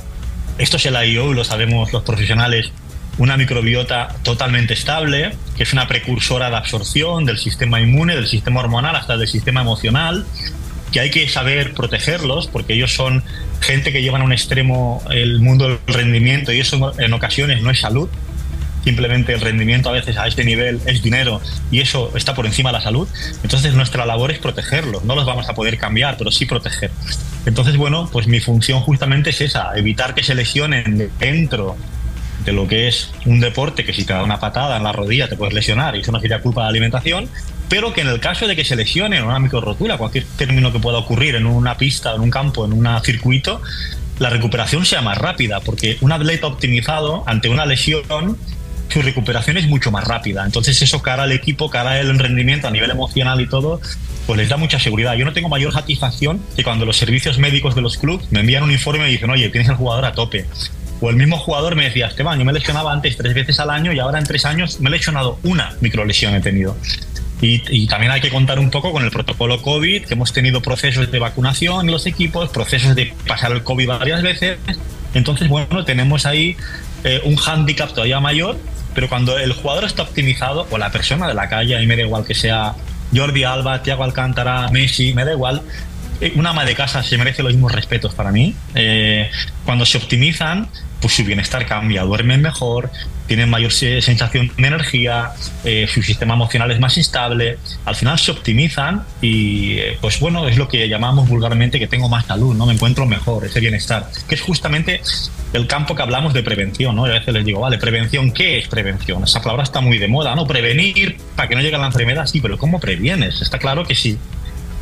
esto 0.57 0.75
es 0.75 0.85
el 0.85 0.95
IO, 1.13 1.33
lo 1.33 1.45
sabemos 1.45 1.93
los 1.93 2.03
profesionales, 2.03 2.73
una 3.17 3.37
microbiota 3.37 4.15
totalmente 4.23 4.73
estable, 4.73 5.35
que 5.55 5.63
es 5.63 5.73
una 5.73 5.87
precursora 5.87 6.49
de 6.49 6.55
absorción 6.55 7.25
del 7.25 7.37
sistema 7.37 7.81
inmune, 7.81 8.15
del 8.15 8.27
sistema 8.27 8.61
hormonal 8.61 8.95
hasta 8.95 9.17
del 9.17 9.27
sistema 9.27 9.61
emocional, 9.61 10.25
que 10.91 10.99
hay 10.99 11.09
que 11.09 11.27
saber 11.29 11.73
protegerlos 11.73 12.47
porque 12.47 12.73
ellos 12.73 12.93
son 12.93 13.23
gente 13.61 13.91
que 13.91 14.01
llevan 14.01 14.21
a 14.21 14.25
un 14.25 14.33
extremo 14.33 15.03
el 15.09 15.39
mundo 15.39 15.67
del 15.67 15.79
rendimiento 15.87 16.51
y 16.51 16.59
eso 16.59 16.93
en 16.99 17.13
ocasiones 17.13 17.61
no 17.61 17.69
es 17.69 17.79
salud. 17.79 18.09
Simplemente 18.83 19.31
el 19.33 19.41
rendimiento 19.41 19.89
a 19.89 19.91
veces 19.91 20.17
a 20.17 20.25
este 20.25 20.43
nivel 20.43 20.81
es 20.87 21.03
dinero 21.03 21.39
y 21.69 21.81
eso 21.81 22.11
está 22.15 22.33
por 22.33 22.47
encima 22.47 22.69
de 22.71 22.79
la 22.79 22.81
salud. 22.81 23.07
Entonces 23.43 23.75
nuestra 23.75 24.07
labor 24.07 24.31
es 24.31 24.39
protegerlos. 24.39 25.03
No 25.03 25.15
los 25.15 25.25
vamos 25.25 25.47
a 25.47 25.53
poder 25.53 25.77
cambiar, 25.77 26.17
pero 26.17 26.31
sí 26.31 26.47
proteger. 26.47 26.89
Entonces, 27.45 27.77
bueno, 27.77 28.09
pues 28.11 28.27
mi 28.27 28.39
función 28.39 28.81
justamente 28.81 29.29
es 29.29 29.41
esa, 29.41 29.71
evitar 29.75 30.15
que 30.15 30.23
se 30.23 30.33
lesionen 30.33 31.11
dentro 31.19 31.77
de 32.45 32.51
lo 32.51 32.67
que 32.67 32.87
es 32.87 33.11
un 33.25 33.39
deporte 33.39 33.83
que 33.83 33.93
si 33.93 34.05
te 34.05 34.13
da 34.13 34.23
una 34.23 34.39
patada 34.39 34.77
en 34.77 34.83
la 34.83 34.91
rodilla 34.91 35.29
te 35.29 35.35
puedes 35.35 35.53
lesionar 35.53 35.95
y 35.95 35.99
eso 35.99 36.11
no 36.11 36.19
sería 36.19 36.41
culpa 36.41 36.61
de 36.61 36.65
la 36.65 36.69
alimentación, 36.69 37.29
pero 37.69 37.93
que 37.93 38.01
en 38.01 38.07
el 38.07 38.19
caso 38.19 38.47
de 38.47 38.55
que 38.55 38.65
se 38.65 38.75
lesione 38.75 39.17
en 39.17 39.23
una 39.23 39.39
microrotura, 39.39 39.97
cualquier 39.97 40.25
término 40.37 40.71
que 40.71 40.79
pueda 40.79 40.97
ocurrir 40.97 41.35
en 41.35 41.45
una 41.45 41.77
pista, 41.77 42.13
en 42.13 42.21
un 42.21 42.29
campo, 42.29 42.65
en 42.65 42.73
un 42.73 42.87
circuito, 43.03 43.61
la 44.19 44.29
recuperación 44.29 44.85
sea 44.85 45.01
más 45.01 45.17
rápida, 45.17 45.61
porque 45.61 45.97
un 46.01 46.11
atleta 46.11 46.47
optimizado 46.47 47.23
ante 47.25 47.49
una 47.49 47.65
lesión 47.65 48.37
su 48.91 49.01
recuperación 49.01 49.57
es 49.57 49.67
mucho 49.67 49.89
más 49.89 50.05
rápida. 50.05 50.45
Entonces 50.45 50.81
eso 50.81 51.01
cara 51.01 51.23
al 51.23 51.31
equipo, 51.31 51.69
cara 51.69 51.93
al 51.93 52.19
rendimiento 52.19 52.67
a 52.67 52.71
nivel 52.71 52.91
emocional 52.91 53.39
y 53.39 53.47
todo, 53.47 53.79
pues 54.27 54.37
les 54.37 54.49
da 54.49 54.57
mucha 54.57 54.79
seguridad. 54.79 55.15
Yo 55.15 55.25
no 55.25 55.33
tengo 55.33 55.49
mayor 55.49 55.71
satisfacción 55.73 56.41
que 56.55 56.63
cuando 56.63 56.85
los 56.85 56.97
servicios 56.97 57.37
médicos 57.37 57.73
de 57.73 57.81
los 57.81 57.97
clubes 57.97 58.29
me 58.31 58.41
envían 58.41 58.63
un 58.63 58.71
informe 58.71 59.07
y 59.07 59.13
dicen, 59.13 59.29
oye, 59.29 59.49
tienes 59.49 59.69
el 59.69 59.75
jugador 59.75 60.05
a 60.05 60.13
tope. 60.13 60.45
O 61.01 61.09
el 61.09 61.15
mismo 61.15 61.37
jugador 61.37 61.75
me 61.75 61.85
decía, 61.85 62.07
Esteban, 62.07 62.37
yo 62.37 62.45
me 62.45 62.53
lesionaba 62.53 62.93
antes 62.93 63.17
tres 63.17 63.33
veces 63.33 63.59
al 63.59 63.71
año 63.71 63.91
y 63.91 63.99
ahora 63.99 64.19
en 64.19 64.23
tres 64.23 64.45
años 64.45 64.79
me 64.79 64.89
he 64.89 64.91
lesionado 64.91 65.39
una 65.43 65.75
microlesión 65.81 66.35
he 66.35 66.41
tenido. 66.41 66.77
Y, 67.41 67.87
también 67.87 68.11
hay 68.11 68.21
que 68.21 68.29
contar 68.29 68.59
un 68.59 68.69
poco 68.69 68.91
con 68.91 69.03
el 69.03 69.09
protocolo 69.09 69.59
COVID, 69.63 70.05
que 70.05 70.13
hemos 70.13 70.31
tenido 70.31 70.61
procesos 70.61 71.11
de 71.11 71.17
vacunación 71.17 71.87
en 71.87 71.91
los 71.91 72.05
equipos, 72.05 72.51
procesos 72.51 72.95
de 72.95 73.15
pasar 73.27 73.51
el 73.51 73.63
COVID 73.63 73.87
varias 73.87 74.21
veces. 74.21 74.59
Entonces, 75.15 75.49
bueno, 75.49 75.83
tenemos 75.83 76.27
ahí 76.27 76.55
eh, 77.03 77.19
un 77.23 77.35
hándicap 77.35 77.89
todavía 77.89 78.19
mayor, 78.19 78.59
pero 78.93 79.09
cuando 79.09 79.39
el 79.39 79.53
jugador 79.53 79.85
está 79.85 80.03
optimizado, 80.03 80.67
o 80.69 80.77
la 80.77 80.91
persona 80.91 81.27
de 81.27 81.33
la 81.33 81.49
calle, 81.49 81.75
a 81.75 81.79
mí 81.79 81.87
me 81.87 81.95
da 81.95 82.03
igual 82.03 82.25
que 82.25 82.35
sea 82.35 82.75
Jordi 83.13 83.43
Alba, 83.43 83.81
Thiago 83.81 84.03
Alcántara, 84.03 84.69
Messi, 84.69 85.15
me 85.15 85.25
da 85.25 85.31
igual, 85.31 85.63
una 86.35 86.51
ama 86.51 86.65
de 86.65 86.75
casa 86.75 87.03
se 87.03 87.17
merece 87.17 87.43
los 87.43 87.53
mismos 87.53 87.71
respetos 87.71 88.13
para 88.13 88.31
mí. 88.31 88.53
Eh, 88.75 89.29
cuando 89.65 89.85
se 89.85 89.97
optimizan, 89.97 90.69
pues 90.99 91.15
su 91.15 91.23
bienestar 91.23 91.65
cambia, 91.65 92.03
duermen 92.03 92.41
mejor, 92.41 92.91
tienen 93.27 93.49
mayor 93.49 93.71
sensación 93.71 94.51
de 94.57 94.67
energía, 94.67 95.31
eh, 95.63 95.87
su 95.91 96.03
sistema 96.03 96.35
emocional 96.35 96.69
es 96.69 96.79
más 96.79 96.97
estable, 96.97 97.57
al 97.85 97.95
final 97.95 98.19
se 98.19 98.31
optimizan 98.31 99.03
y 99.21 99.79
pues 100.01 100.19
bueno, 100.19 100.47
es 100.47 100.57
lo 100.57 100.67
que 100.67 100.87
llamamos 100.87 101.27
vulgarmente 101.27 101.79
que 101.79 101.87
tengo 101.87 102.07
más 102.07 102.25
salud, 102.25 102.55
¿no? 102.55 102.65
Me 102.65 102.73
encuentro 102.73 103.05
mejor, 103.05 103.45
ese 103.45 103.59
bienestar, 103.59 104.07
que 104.27 104.35
es 104.35 104.41
justamente 104.41 105.01
el 105.53 105.65
campo 105.65 105.95
que 105.95 106.01
hablamos 106.01 106.33
de 106.33 106.43
prevención, 106.43 106.95
¿no? 106.95 107.07
Y 107.07 107.09
a 107.09 107.13
veces 107.13 107.33
les 107.33 107.45
digo, 107.45 107.61
vale, 107.61 107.77
prevención, 107.77 108.31
¿qué 108.31 108.59
es 108.59 108.67
prevención? 108.67 109.23
Esa 109.23 109.41
palabra 109.41 109.63
está 109.63 109.81
muy 109.81 109.97
de 109.97 110.07
moda, 110.07 110.35
¿no? 110.35 110.45
Prevenir 110.45 111.17
para 111.35 111.49
que 111.49 111.55
no 111.55 111.61
llegue 111.61 111.77
la 111.77 111.87
enfermedad, 111.87 112.27
sí, 112.27 112.41
pero 112.41 112.57
¿cómo 112.57 112.79
previenes? 112.79 113.41
Está 113.41 113.57
claro 113.57 113.85
que 113.85 113.95
sí 113.95 114.19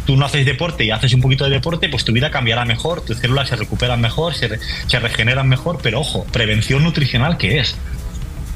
tú 0.09 0.17
no 0.17 0.25
haces 0.25 0.43
deporte 0.43 0.83
y 0.83 0.89
haces 0.89 1.13
un 1.13 1.21
poquito 1.21 1.43
de 1.43 1.51
deporte, 1.51 1.87
pues 1.87 2.03
tu 2.03 2.11
vida 2.11 2.31
cambiará 2.31 2.65
mejor, 2.65 3.01
tus 3.01 3.19
células 3.19 3.47
se 3.47 3.55
recuperan 3.55 4.01
mejor, 4.01 4.33
se, 4.33 4.49
regeneran 4.97 5.47
mejor, 5.47 5.77
pero 5.83 5.99
ojo, 5.99 6.25
prevención 6.31 6.83
nutricional, 6.83 7.37
¿qué 7.37 7.59
es? 7.59 7.75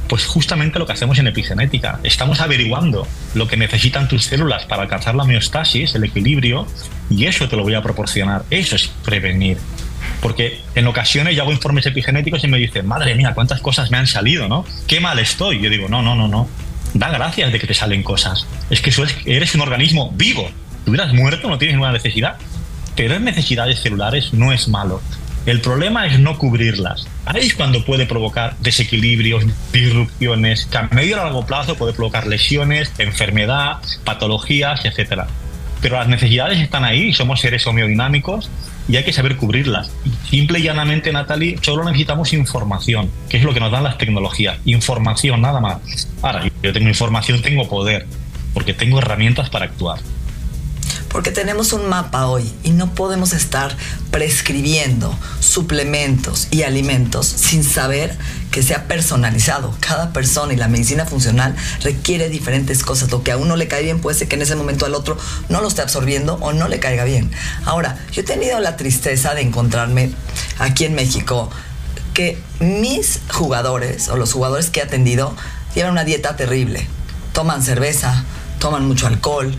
Pues 0.07 0.25
justamente 0.25 0.79
lo 0.79 0.87
que 0.87 0.93
hacemos 0.93 1.19
en 1.19 1.27
epigenética. 1.27 1.99
Estamos 2.01 2.41
averiguando 2.41 3.07
lo 3.35 3.47
que 3.47 3.55
necesitan 3.55 4.07
tus 4.07 4.23
células 4.23 4.65
para 4.65 4.81
alcanzar 4.81 5.13
la 5.13 5.25
homeostasis, 5.25 5.93
el 5.93 6.05
equilibrio, 6.05 6.65
y 7.11 7.25
eso 7.25 7.47
te 7.47 7.55
lo 7.55 7.61
voy 7.61 7.75
a 7.75 7.83
proporcionar. 7.83 8.45
Eso 8.49 8.75
es 8.75 8.87
prevenir. 9.05 9.59
Porque 10.23 10.59
en 10.73 10.87
ocasiones 10.87 11.35
yo 11.35 11.43
hago 11.43 11.51
informes 11.51 11.85
epigenéticos 11.85 12.43
y 12.43 12.47
me 12.47 12.57
dicen, 12.57 12.87
madre 12.87 13.13
mía, 13.13 13.33
cuántas 13.35 13.61
cosas 13.61 13.91
me 13.91 13.97
han 13.97 14.07
salido, 14.07 14.47
¿no? 14.47 14.65
Qué 14.87 14.99
mal 14.99 15.19
estoy. 15.19 15.61
Yo 15.61 15.69
digo, 15.69 15.87
no, 15.87 16.01
no, 16.01 16.15
no, 16.15 16.27
no. 16.27 16.49
Da 16.95 17.09
gracias 17.09 17.51
de 17.51 17.59
que 17.59 17.67
te 17.67 17.75
salen 17.75 18.01
cosas. 18.01 18.47
Es 18.71 18.81
que 18.81 18.91
eres 19.27 19.53
un 19.53 19.61
organismo 19.61 20.11
vivo 20.15 20.49
tú 20.83 20.91
hubieras 20.91 21.13
muerto, 21.13 21.49
no 21.49 21.57
tienes 21.57 21.75
ninguna 21.75 21.93
necesidad. 21.93 22.37
Tener 22.95 23.21
necesidades 23.21 23.79
celulares 23.79 24.33
no 24.33 24.51
es 24.51 24.67
malo. 24.67 25.01
El 25.45 25.59
problema 25.59 26.07
es 26.07 26.19
no 26.19 26.37
cubrirlas. 26.37 27.05
Ahí 27.25 27.47
es 27.47 27.53
cuando 27.53 27.83
puede 27.83 28.05
provocar 28.05 28.55
desequilibrios, 28.59 29.43
disrupciones, 29.73 30.65
que 30.67 30.77
a 30.77 30.83
medio 30.83 31.15
y 31.15 31.19
largo 31.19 31.45
plazo 31.45 31.75
puede 31.75 31.91
provocar 31.91 32.27
lesiones, 32.27 32.93
enfermedad, 32.97 33.79
patologías, 34.05 34.85
etc. 34.85 35.23
Pero 35.81 35.97
las 35.97 36.07
necesidades 36.07 36.59
están 36.59 36.85
ahí, 36.85 37.13
somos 37.13 37.41
seres 37.41 37.67
homeodinámicos 37.67 38.49
y 38.87 38.95
hay 38.95 39.03
que 39.03 39.11
saber 39.11 39.35
cubrirlas. 39.35 39.91
Simple 40.29 40.59
y 40.59 40.63
llanamente, 40.63 41.11
Natalie, 41.11 41.57
solo 41.61 41.83
necesitamos 41.83 42.31
información, 42.31 43.09
que 43.27 43.35
es 43.35 43.43
lo 43.43 43.53
que 43.53 43.59
nos 43.59 43.71
dan 43.71 43.83
las 43.83 43.97
tecnologías. 43.97 44.59
Información, 44.63 45.41
nada 45.41 45.59
más. 45.59 46.07
Ahora, 46.21 46.49
yo 46.61 46.71
tengo 46.71 46.87
información, 46.87 47.41
tengo 47.41 47.67
poder, 47.67 48.05
porque 48.53 48.73
tengo 48.73 48.99
herramientas 48.99 49.49
para 49.49 49.65
actuar 49.65 49.99
porque 51.13 51.31
tenemos 51.31 51.73
un 51.73 51.87
mapa 51.87 52.25
hoy 52.25 52.51
y 52.63 52.71
no 52.71 52.95
podemos 52.95 53.33
estar 53.33 53.77
prescribiendo 54.09 55.15
suplementos 55.39 56.47
y 56.49 56.63
alimentos 56.63 57.27
sin 57.27 57.63
saber 57.63 58.17
que 58.49 58.63
sea 58.63 58.87
personalizado. 58.87 59.77
Cada 59.79 60.11
persona 60.11 60.53
y 60.53 60.57
la 60.57 60.67
medicina 60.67 61.05
funcional 61.05 61.55
requiere 61.83 62.29
diferentes 62.29 62.83
cosas. 62.83 63.11
Lo 63.11 63.23
que 63.23 63.31
a 63.31 63.37
uno 63.37 63.55
le 63.55 63.67
cae 63.67 63.83
bien 63.83 64.01
puede 64.01 64.17
ser 64.17 64.27
que 64.27 64.35
en 64.35 64.41
ese 64.41 64.55
momento 64.55 64.87
al 64.87 64.95
otro 64.95 65.15
no 65.49 65.61
lo 65.61 65.67
esté 65.67 65.83
absorbiendo 65.83 66.39
o 66.41 66.51
no 66.51 66.67
le 66.67 66.79
caiga 66.79 67.03
bien. 67.03 67.31
Ahora, 67.63 67.95
yo 68.11 68.21
he 68.21 68.25
tenido 68.25 68.59
la 68.59 68.75
tristeza 68.75 69.35
de 69.35 69.41
encontrarme 69.41 70.11
aquí 70.57 70.85
en 70.85 70.95
México 70.95 71.51
que 72.15 72.41
mis 72.59 73.19
jugadores 73.31 74.09
o 74.09 74.17
los 74.17 74.33
jugadores 74.33 74.71
que 74.71 74.79
he 74.79 74.83
atendido 74.83 75.35
tienen 75.75 75.91
una 75.91 76.05
dieta 76.05 76.35
terrible. 76.35 76.87
Toman 77.33 77.61
cerveza, 77.61 78.23
toman 78.59 78.87
mucho 78.87 79.05
alcohol, 79.05 79.55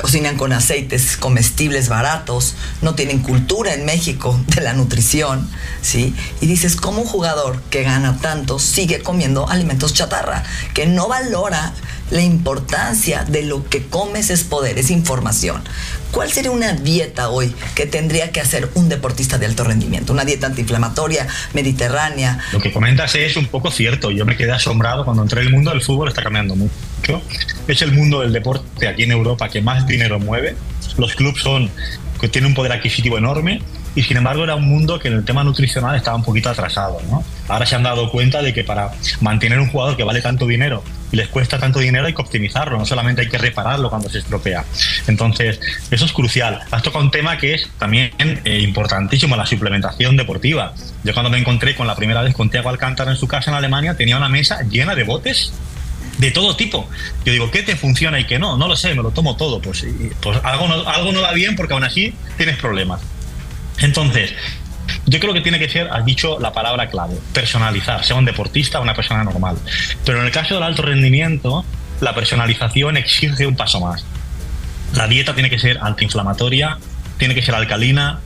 cocinan 0.00 0.36
con 0.36 0.52
aceites 0.52 1.16
comestibles 1.16 1.88
baratos, 1.88 2.54
no 2.82 2.94
tienen 2.94 3.20
cultura 3.20 3.74
en 3.74 3.84
México 3.84 4.38
de 4.54 4.60
la 4.60 4.72
nutrición, 4.72 5.48
¿sí? 5.82 6.14
Y 6.40 6.46
dices, 6.46 6.76
¿cómo 6.76 7.02
un 7.02 7.08
jugador 7.08 7.60
que 7.70 7.82
gana 7.82 8.18
tanto 8.20 8.58
sigue 8.58 9.00
comiendo 9.00 9.48
alimentos 9.48 9.94
chatarra? 9.94 10.44
Que 10.74 10.86
no 10.86 11.08
valora 11.08 11.72
la 12.10 12.22
importancia 12.22 13.24
de 13.24 13.42
lo 13.42 13.68
que 13.68 13.86
comes 13.86 14.30
es 14.30 14.44
poder, 14.44 14.78
es 14.78 14.90
información. 14.90 15.62
¿Cuál 16.12 16.30
sería 16.32 16.50
una 16.50 16.72
dieta 16.72 17.30
hoy 17.30 17.54
que 17.74 17.86
tendría 17.86 18.30
que 18.30 18.40
hacer 18.40 18.70
un 18.74 18.88
deportista 18.88 19.38
de 19.38 19.46
alto 19.46 19.64
rendimiento? 19.64 20.12
Una 20.12 20.24
dieta 20.24 20.46
antiinflamatoria, 20.46 21.26
mediterránea. 21.52 22.38
Lo 22.52 22.60
que 22.60 22.72
comentas 22.72 23.14
es 23.16 23.36
un 23.36 23.46
poco 23.46 23.70
cierto. 23.70 24.10
Yo 24.10 24.24
me 24.24 24.36
quedé 24.36 24.52
asombrado 24.52 25.04
cuando 25.04 25.22
entré 25.22 25.40
en 25.40 25.48
el 25.48 25.52
mundo 25.52 25.70
del 25.70 25.82
fútbol, 25.82 26.08
está 26.08 26.22
cambiando 26.22 26.54
mucho. 26.54 26.74
Es 27.68 27.82
el 27.82 27.92
mundo 27.92 28.20
del 28.20 28.32
deporte 28.32 28.88
aquí 28.88 29.04
en 29.04 29.12
Europa 29.12 29.48
que 29.48 29.60
más 29.60 29.86
dinero 29.86 30.18
mueve. 30.18 30.56
Los 30.98 31.14
clubes 31.14 31.42
son 31.42 31.70
que 32.20 32.28
tienen 32.28 32.50
un 32.50 32.54
poder 32.54 32.72
adquisitivo 32.72 33.18
enorme 33.18 33.60
y 33.94 34.02
sin 34.02 34.16
embargo 34.16 34.44
era 34.44 34.54
un 34.54 34.68
mundo 34.68 34.98
que 34.98 35.08
en 35.08 35.14
el 35.14 35.24
tema 35.24 35.42
nutricional 35.42 35.96
estaba 35.96 36.16
un 36.16 36.24
poquito 36.24 36.50
atrasado. 36.50 37.00
¿no? 37.10 37.24
Ahora 37.48 37.66
se 37.66 37.74
han 37.74 37.82
dado 37.82 38.10
cuenta 38.10 38.42
de 38.42 38.52
que 38.52 38.64
para 38.64 38.92
mantener 39.20 39.58
un 39.58 39.68
jugador 39.68 39.96
que 39.96 40.04
vale 40.04 40.20
tanto 40.20 40.46
dinero 40.46 40.84
y 41.12 41.16
les 41.16 41.28
cuesta 41.28 41.58
tanto 41.58 41.78
dinero 41.78 42.06
hay 42.06 42.14
que 42.14 42.20
optimizarlo, 42.20 42.78
no 42.78 42.84
solamente 42.84 43.22
hay 43.22 43.28
que 43.28 43.38
repararlo 43.38 43.88
cuando 43.88 44.08
se 44.08 44.18
estropea. 44.18 44.64
Entonces, 45.06 45.60
eso 45.90 46.04
es 46.04 46.12
crucial. 46.12 46.60
Has 46.70 46.82
tocado 46.82 47.04
un 47.04 47.10
tema 47.10 47.38
que 47.38 47.54
es 47.54 47.70
también 47.78 48.10
eh, 48.18 48.60
importantísimo, 48.60 49.36
la 49.36 49.46
suplementación 49.46 50.16
deportiva. 50.16 50.74
Yo 51.04 51.12
cuando 51.14 51.30
me 51.30 51.38
encontré 51.38 51.74
con 51.74 51.86
la 51.86 51.94
primera 51.94 52.22
vez 52.22 52.34
con 52.34 52.50
Thiago 52.50 52.68
Alcántara 52.68 53.12
en 53.12 53.16
su 53.16 53.28
casa 53.28 53.50
en 53.50 53.56
Alemania, 53.56 53.94
tenía 53.96 54.16
una 54.16 54.28
mesa 54.28 54.62
llena 54.62 54.94
de 54.94 55.04
botes 55.04 55.52
de 56.18 56.30
todo 56.30 56.56
tipo. 56.56 56.88
Yo 57.24 57.32
digo, 57.32 57.50
¿qué 57.50 57.62
te 57.62 57.76
funciona 57.76 58.18
y 58.18 58.24
qué 58.24 58.38
no? 58.38 58.56
No 58.56 58.68
lo 58.68 58.76
sé, 58.76 58.94
me 58.94 59.02
lo 59.02 59.10
tomo 59.10 59.36
todo. 59.36 59.60
Pues, 59.60 59.86
pues 60.20 60.38
algo, 60.42 60.68
no, 60.68 60.88
algo 60.88 61.12
no 61.12 61.22
va 61.22 61.32
bien 61.32 61.56
porque 61.56 61.74
aún 61.74 61.84
así 61.84 62.14
tienes 62.36 62.56
problemas. 62.56 63.00
Entonces, 63.78 64.32
yo 65.06 65.20
creo 65.20 65.34
que 65.34 65.40
tiene 65.40 65.58
que 65.58 65.68
ser, 65.68 65.88
has 65.88 66.04
dicho 66.04 66.38
la 66.38 66.52
palabra 66.52 66.88
clave, 66.88 67.16
personalizar, 67.32 68.04
sea 68.04 68.16
un 68.16 68.24
deportista 68.24 68.78
o 68.78 68.82
una 68.82 68.94
persona 68.94 69.24
normal. 69.24 69.56
Pero 70.04 70.20
en 70.20 70.26
el 70.26 70.32
caso 70.32 70.54
del 70.54 70.62
alto 70.62 70.82
rendimiento, 70.82 71.64
la 72.00 72.14
personalización 72.14 72.96
exige 72.96 73.46
un 73.46 73.56
paso 73.56 73.80
más. 73.80 74.04
La 74.94 75.08
dieta 75.08 75.34
tiene 75.34 75.50
que 75.50 75.58
ser 75.58 75.78
antiinflamatoria, 75.82 76.78
tiene 77.18 77.34
que 77.34 77.42
ser 77.42 77.54
alcalina, 77.54 78.20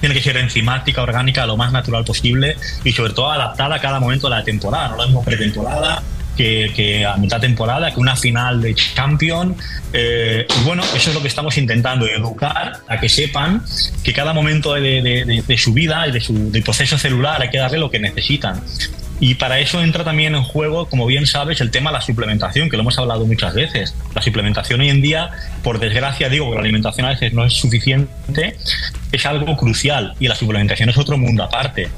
tiene 0.00 0.14
que 0.14 0.22
ser 0.22 0.36
enzimática, 0.36 1.02
orgánica, 1.02 1.46
lo 1.46 1.56
más 1.56 1.72
natural 1.72 2.04
posible 2.04 2.56
y 2.84 2.92
sobre 2.92 3.12
todo 3.12 3.30
adaptada 3.30 3.76
a 3.76 3.80
cada 3.80 4.00
momento 4.00 4.28
de 4.28 4.36
la 4.36 4.44
temporada. 4.44 4.88
No 4.88 4.96
lo 4.96 5.04
mismo 5.04 5.24
pretemporada, 5.24 6.02
que, 6.38 7.04
a 7.04 7.16
mitad 7.16 7.40
temporada, 7.40 7.92
que 7.92 8.00
una 8.00 8.16
final 8.16 8.62
de 8.62 8.74
Champion. 8.74 9.56
Eh, 9.92 10.46
bueno, 10.64 10.82
eso 10.94 11.10
es 11.10 11.14
lo 11.14 11.20
que 11.20 11.28
estamos 11.28 11.58
intentando, 11.58 12.06
educar 12.06 12.72
a 12.86 13.00
que 13.00 13.08
sepan 13.08 13.62
que 14.04 14.12
cada 14.12 14.32
momento 14.32 14.74
de, 14.74 15.56
su 15.58 15.72
vida 15.72 16.06
y 16.06 16.12
de 16.12 16.20
su 16.20 16.52
proceso 16.64 16.96
celular 16.98 17.42
hay 17.42 17.50
que 17.50 17.58
darle 17.58 17.78
lo 17.78 17.90
que 17.90 17.98
necesitan. 17.98 18.62
Y 19.20 19.34
para 19.34 19.58
eso 19.58 19.82
entra 19.82 20.04
también 20.04 20.36
en 20.36 20.44
juego, 20.44 20.88
como 20.88 21.04
bien 21.04 21.26
sabes, 21.26 21.60
el 21.60 21.72
tema 21.72 21.90
de 21.90 21.94
la 21.94 22.00
suplementación, 22.00 22.70
que 22.70 22.76
lo 22.76 22.82
hemos 22.82 22.98
hablado 22.98 23.26
muchas 23.26 23.52
veces. 23.52 23.92
La 24.14 24.22
suplementación 24.22 24.80
hoy 24.80 24.90
en 24.90 25.02
día, 25.02 25.30
por 25.64 25.80
desgracia, 25.80 26.28
digo 26.28 26.48
que 26.50 26.54
la 26.54 26.60
alimentación 26.60 27.04
a 27.04 27.10
veces 27.10 27.32
no 27.32 27.44
es 27.44 27.54
suficiente, 27.54 28.56
es 29.10 29.26
algo 29.26 29.56
crucial 29.56 30.14
y 30.20 30.28
la 30.28 30.36
suplementación 30.36 30.88
es 30.88 30.96
otro 30.98 31.18
mundo 31.18 31.42
aparte. 31.42 31.88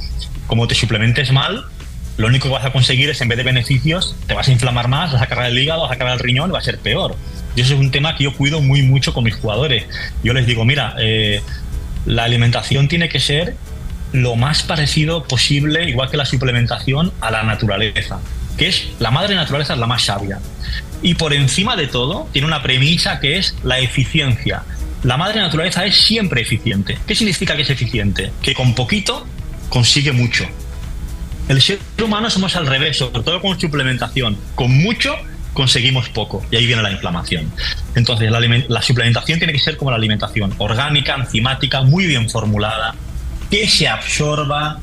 Como 0.47 0.67
te 0.67 0.75
suplementes 0.75 1.31
mal, 1.31 1.67
lo 2.21 2.27
único 2.27 2.49
que 2.49 2.55
vas 2.55 2.67
a 2.67 2.71
conseguir 2.71 3.09
es, 3.09 3.19
en 3.23 3.29
vez 3.29 3.39
de 3.39 3.45
beneficios, 3.45 4.15
te 4.27 4.35
vas 4.35 4.47
a 4.47 4.53
inflamar 4.53 4.89
más, 4.89 5.11
vas 5.13 5.23
a 5.23 5.27
cargar 5.27 5.47
el 5.47 5.59
hígado, 5.59 5.81
vas 5.81 5.93
a 5.93 5.97
cargar 5.97 6.15
el 6.15 6.21
riñón, 6.21 6.53
va 6.53 6.59
a 6.59 6.63
ser 6.63 6.79
peor. 6.79 7.17
Y 7.57 7.63
eso 7.63 7.73
es 7.73 7.81
un 7.81 7.91
tema 7.91 8.15
que 8.15 8.25
yo 8.25 8.35
cuido 8.35 8.61
muy 8.61 8.83
mucho 8.83 9.15
con 9.15 9.25
mis 9.25 9.35
jugadores. 9.37 9.87
Yo 10.23 10.35
les 10.35 10.47
digo, 10.47 10.67
mira, 10.67 10.95
eh, 10.99 11.41
la 12.05 12.25
alimentación 12.25 12.89
tiene 12.89 13.09
que 13.09 13.21
ser 13.21 13.57
lo 14.13 14.37
más 14.37 14.63
parecido 14.63 15.25
posible, 15.25 15.89
igual 15.89 16.11
que 16.11 16.19
la 16.19 16.27
suplementación, 16.27 17.11
a 17.23 17.31
la 17.31 17.43
naturaleza, 17.43 18.21
que 18.59 18.69
es 18.69 18.89
la 18.99 19.11
madre 19.11 19.35
naturaleza 19.35 19.73
es 19.73 19.79
la 19.79 19.87
más 19.87 20.03
sabia. 20.03 20.41
Y 21.01 21.15
por 21.15 21.33
encima 21.33 21.75
de 21.75 21.87
todo, 21.87 22.29
tiene 22.33 22.47
una 22.47 22.63
premisa 22.63 23.19
que 23.19 23.39
es 23.39 23.55
la 23.63 23.79
eficiencia. 23.79 24.65
La 25.05 25.17
madre 25.17 25.41
naturaleza 25.41 25.87
es 25.87 25.97
siempre 25.97 26.43
eficiente. 26.43 26.99
¿Qué 27.07 27.15
significa 27.15 27.57
que 27.57 27.63
es 27.63 27.71
eficiente? 27.71 28.31
Que 28.43 28.53
con 28.53 28.75
poquito 28.75 29.27
consigue 29.71 30.13
mucho. 30.13 30.47
El 31.51 31.61
ser 31.61 31.81
humano 32.01 32.31
somos 32.31 32.55
al 32.55 32.65
revés, 32.65 32.99
sobre 32.99 33.25
todo 33.25 33.41
con 33.41 33.59
suplementación. 33.59 34.39
Con 34.55 34.71
mucho 34.71 35.17
conseguimos 35.53 36.09
poco 36.09 36.47
y 36.49 36.55
ahí 36.55 36.65
viene 36.65 36.81
la 36.81 36.93
inflamación. 36.93 37.51
Entonces, 37.97 38.31
la, 38.31 38.83
suplementación 38.83 39.41
tiene 39.41 39.53
que 39.53 39.59
ser 39.59 39.77
como 39.77 39.91
la 39.91 39.97
alimentación, 39.97 40.55
orgánica, 40.59 41.17
enzimática, 41.17 41.83
muy 41.83 42.07
bien 42.07 42.31
formulada, 42.31 42.95
que 43.51 43.69
se 43.69 43.89
absorba. 43.89 44.79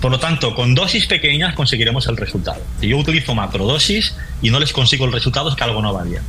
Por 0.00 0.10
lo 0.10 0.18
tanto, 0.18 0.52
con 0.52 0.74
dosis 0.74 1.06
pequeñas 1.06 1.54
conseguiremos 1.54 2.08
el 2.08 2.16
resultado. 2.16 2.60
Si 2.80 2.88
yo 2.88 2.98
utilizo 2.98 3.36
macrodosis 3.36 4.16
y 4.42 4.50
no 4.50 4.58
les 4.58 4.72
consigo 4.72 5.04
el 5.04 5.12
resultado, 5.12 5.48
es 5.48 5.54
que 5.54 5.62
algo 5.62 5.80
no 5.80 5.94
va 5.94 6.02
bien. 6.02 6.22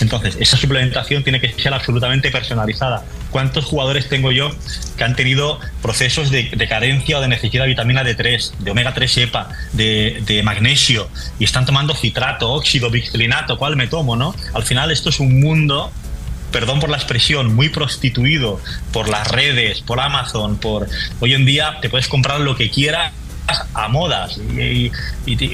Entonces, 0.00 0.36
esa 0.40 0.56
suplementación 0.56 1.22
tiene 1.22 1.40
que 1.40 1.52
ser 1.54 1.72
absolutamente 1.72 2.30
personalizada. 2.30 3.04
¿Cuántos 3.30 3.64
jugadores 3.64 4.08
tengo 4.08 4.32
yo 4.32 4.50
que 4.96 5.04
han 5.04 5.16
tenido 5.16 5.58
procesos 5.82 6.30
de, 6.30 6.50
carencia 6.68 7.18
o 7.18 7.20
de 7.20 7.28
necesidad 7.28 7.64
de 7.64 7.68
vitamina 7.68 8.02
D3, 8.02 8.52
de 8.58 8.70
omega 8.70 8.94
3 8.94 9.18
EPA, 9.18 9.48
de, 9.72 10.40
magnesio, 10.44 11.08
y 11.38 11.44
están 11.44 11.64
tomando 11.64 11.94
citrato, 11.94 12.52
óxido, 12.52 12.90
bixlinato, 12.90 13.58
¿cuál 13.58 13.76
me 13.76 13.86
tomo, 13.86 14.16
no? 14.16 14.34
Al 14.54 14.62
final 14.62 14.90
esto 14.90 15.10
es 15.10 15.20
un 15.20 15.40
mundo 15.40 15.90
perdón 16.52 16.80
por 16.80 16.88
la 16.88 16.96
expresión, 16.96 17.54
muy 17.54 17.68
prostituido 17.68 18.60
por 18.92 19.08
las 19.08 19.28
redes, 19.28 19.80
por 19.80 20.00
Amazon, 20.00 20.56
por 20.56 20.88
hoy 21.20 21.34
en 21.34 21.44
día 21.44 21.78
te 21.82 21.90
puedes 21.90 22.08
comprar 22.08 22.40
lo 22.40 22.56
que 22.56 22.70
quieras 22.70 23.12
a 23.74 23.88
modas. 23.88 24.38
Y, 24.38 24.90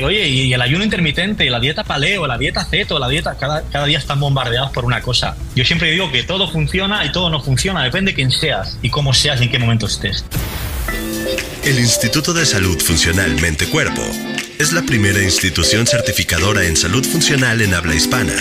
oye, 0.03 0.29
y 0.29 0.53
el 0.53 0.63
ayuno 0.63 0.85
intermitente, 0.85 1.45
y 1.45 1.51
la 1.51 1.61
dieta 1.61 1.85
paleo, 1.85 2.27
la 2.27 2.39
dieta 2.39 2.65
ceto, 2.65 2.99
la 2.99 3.09
dieta, 3.09 3.37
cada, 3.37 3.63
cada 3.71 3.87
día 3.87 3.99
están 3.99 4.21
bombardeados 4.21 4.71
por 4.71 4.85
una 4.85 5.01
cosa. 5.03 5.37
Yo 5.55 5.65
siempre 5.65 5.91
digo 5.91 6.11
que 6.11 6.23
todo 6.23 6.51
funciona 6.51 7.05
y 7.05 7.13
todo 7.13 7.31
no 7.31 7.43
funciona, 7.43 7.83
depende 7.83 8.13
de 8.13 8.17
quién 8.17 8.31
seas 8.31 8.79
y 8.83 8.91
cómo 8.91 9.13
seas 9.13 9.41
y 9.41 9.45
en 9.45 9.51
qué 9.51 9.59
momento 9.59 9.87
estés. 9.87 10.25
El 11.65 11.79
Instituto 11.79 12.33
de 12.33 12.45
Salud 12.45 12.81
Funcional 12.81 13.41
Mente 13.41 13.67
Cuerpo 13.67 14.03
es 14.59 14.73
la 14.73 14.83
primera 14.83 15.23
institución 15.23 15.87
certificadora 15.87 16.65
en 16.65 16.77
salud 16.77 17.05
funcional 17.05 17.61
en 17.61 17.75
habla 17.75 17.95
hispana 17.95 18.35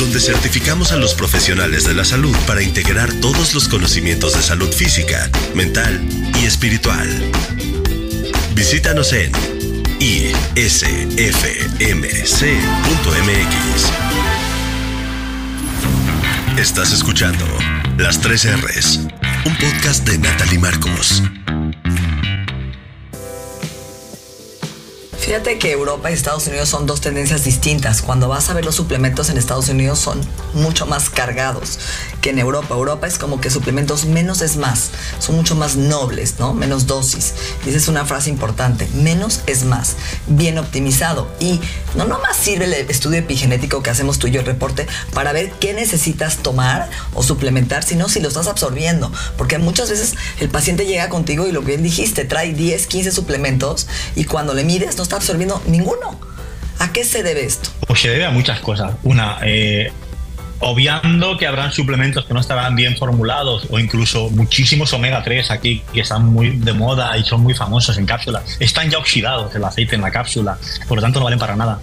donde 0.00 0.18
certificamos 0.18 0.92
a 0.92 0.96
los 0.96 1.14
profesionales 1.14 1.84
de 1.84 1.92
la 1.92 2.06
salud 2.06 2.34
para 2.46 2.62
integrar 2.62 3.12
todos 3.20 3.52
los 3.52 3.68
conocimientos 3.68 4.34
de 4.34 4.42
salud 4.42 4.72
física, 4.72 5.30
mental 5.54 6.00
y 6.40 6.46
espiritual. 6.46 7.06
Visítanos 8.54 9.12
en 9.12 9.32
isfmc.mx. 10.00 10.70
Estás 16.58 16.92
escuchando 16.92 17.44
Las 17.96 18.20
3 18.20 18.62
R's, 18.62 19.00
un 19.44 19.56
podcast 19.56 20.06
de 20.06 20.18
Natalie 20.18 20.58
Marcos. 20.58 21.22
Fíjate 25.20 25.58
que 25.58 25.70
Europa 25.70 26.10
y 26.10 26.14
Estados 26.14 26.46
Unidos 26.46 26.70
son 26.70 26.86
dos 26.86 27.02
tendencias 27.02 27.44
distintas. 27.44 28.00
Cuando 28.00 28.26
vas 28.26 28.48
a 28.48 28.54
ver 28.54 28.64
los 28.64 28.74
suplementos 28.74 29.28
en 29.28 29.36
Estados 29.36 29.68
Unidos 29.68 29.98
son 29.98 30.18
mucho 30.54 30.86
más 30.86 31.10
cargados 31.10 31.78
que 32.22 32.30
en 32.30 32.38
Europa. 32.38 32.74
Europa 32.74 33.06
es 33.06 33.18
como 33.18 33.38
que 33.38 33.50
suplementos 33.50 34.06
menos 34.06 34.40
es 34.40 34.56
más. 34.56 34.90
Son 35.18 35.36
mucho 35.36 35.54
más 35.54 35.76
nobles, 35.76 36.36
¿no? 36.38 36.54
Menos 36.54 36.86
dosis. 36.86 37.34
Y 37.66 37.68
esa 37.68 37.76
es 37.76 37.88
una 37.88 38.06
frase 38.06 38.30
importante. 38.30 38.88
Menos 38.94 39.42
es 39.46 39.64
más. 39.64 39.96
Bien 40.26 40.56
optimizado. 40.56 41.30
Y 41.38 41.60
no 41.94 42.06
nomás 42.06 42.38
sirve 42.38 42.64
el 42.64 42.72
estudio 42.90 43.18
epigenético 43.18 43.82
que 43.82 43.90
hacemos 43.90 44.18
tú 44.18 44.26
y 44.26 44.30
yo, 44.30 44.40
el 44.40 44.46
reporte, 44.46 44.86
para 45.12 45.32
ver 45.32 45.52
qué 45.60 45.74
necesitas 45.74 46.38
tomar 46.38 46.88
o 47.12 47.22
suplementar, 47.22 47.84
sino 47.84 48.08
si 48.08 48.20
lo 48.20 48.28
estás 48.28 48.46
absorbiendo. 48.46 49.12
Porque 49.36 49.58
muchas 49.58 49.90
veces 49.90 50.14
el 50.40 50.48
paciente 50.48 50.86
llega 50.86 51.10
contigo 51.10 51.46
y 51.46 51.52
lo 51.52 51.60
que 51.60 51.68
bien 51.68 51.82
dijiste, 51.82 52.24
trae 52.24 52.54
10, 52.54 52.86
15 52.86 53.12
suplementos 53.12 53.86
y 54.16 54.24
cuando 54.24 54.54
le 54.54 54.64
mides 54.64 54.96
no 54.96 55.09
está 55.10 55.16
absorbiendo 55.16 55.60
ninguno. 55.66 56.20
¿A 56.78 56.92
qué 56.92 57.02
se 57.02 57.24
debe 57.24 57.44
esto? 57.44 57.70
Pues 57.84 58.00
se 58.00 58.08
debe 58.10 58.26
a 58.26 58.30
muchas 58.30 58.60
cosas. 58.60 58.92
Una, 59.02 59.38
eh, 59.42 59.92
obviando 60.60 61.36
que 61.36 61.48
habrán 61.48 61.72
suplementos 61.72 62.26
que 62.26 62.32
no 62.32 62.38
estarán 62.38 62.76
bien 62.76 62.96
formulados 62.96 63.66
o 63.70 63.80
incluso 63.80 64.30
muchísimos 64.30 64.92
omega 64.92 65.24
3 65.24 65.50
aquí 65.50 65.82
que 65.92 66.02
están 66.02 66.26
muy 66.26 66.50
de 66.50 66.72
moda 66.74 67.18
y 67.18 67.24
son 67.24 67.40
muy 67.40 67.54
famosos 67.54 67.98
en 67.98 68.06
cápsulas, 68.06 68.56
están 68.60 68.88
ya 68.88 68.98
oxidados 68.98 69.52
el 69.54 69.64
aceite 69.64 69.96
en 69.96 70.02
la 70.02 70.12
cápsula, 70.12 70.58
por 70.86 70.98
lo 70.98 71.02
tanto 71.02 71.18
no 71.18 71.24
valen 71.24 71.40
para 71.40 71.56
nada. 71.56 71.80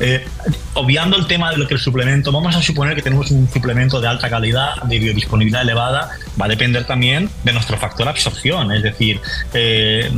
Eh, 0.00 0.26
obviando 0.72 1.16
el 1.16 1.28
tema 1.28 1.52
de 1.52 1.58
lo 1.58 1.68
que 1.68 1.74
el 1.74 1.80
suplemento, 1.80 2.32
vamos 2.32 2.56
a 2.56 2.62
suponer 2.62 2.96
que 2.96 3.02
tenemos 3.02 3.30
un 3.30 3.48
suplemento 3.48 4.00
de 4.00 4.08
alta 4.08 4.28
calidad, 4.28 4.82
de 4.82 4.98
biodisponibilidad 4.98 5.62
elevada, 5.62 6.10
va 6.40 6.46
a 6.46 6.48
depender 6.48 6.84
también 6.84 7.30
de 7.44 7.52
nuestro 7.52 7.78
factor 7.78 8.08
absorción, 8.08 8.72
es 8.72 8.82
decir, 8.82 9.20
eh, 9.52 10.10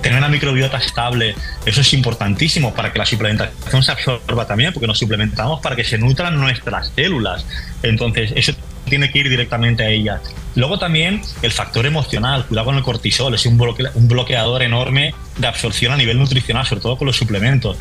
tener 0.00 0.18
una 0.18 0.28
microbiota 0.28 0.78
estable, 0.78 1.34
eso 1.66 1.80
es 1.80 1.92
importantísimo 1.92 2.74
para 2.74 2.92
que 2.92 2.98
la 2.98 3.06
suplementación 3.06 3.82
se 3.82 3.92
absorba 3.92 4.46
también, 4.46 4.72
porque 4.72 4.86
nos 4.86 4.98
suplementamos 4.98 5.60
para 5.60 5.76
que 5.76 5.84
se 5.84 5.98
nutran 5.98 6.40
nuestras 6.40 6.90
células. 6.94 7.44
Entonces, 7.82 8.32
eso 8.34 8.52
tiene 8.84 9.10
que 9.10 9.18
ir 9.20 9.28
directamente 9.28 9.82
a 9.82 9.88
ellas. 9.88 10.20
Luego 10.54 10.78
también 10.78 11.22
el 11.42 11.52
factor 11.52 11.86
emocional, 11.86 12.46
cuidado 12.46 12.66
con 12.66 12.76
el 12.76 12.82
cortisol, 12.82 13.34
es 13.34 13.44
un, 13.46 13.58
bloqueador 13.58 14.62
enorme 14.62 15.14
de 15.36 15.46
absorción 15.46 15.92
a 15.92 15.96
nivel 15.96 16.18
nutricional, 16.18 16.66
sobre 16.66 16.82
todo 16.82 16.96
con 16.96 17.06
los 17.06 17.16
suplementos. 17.16 17.76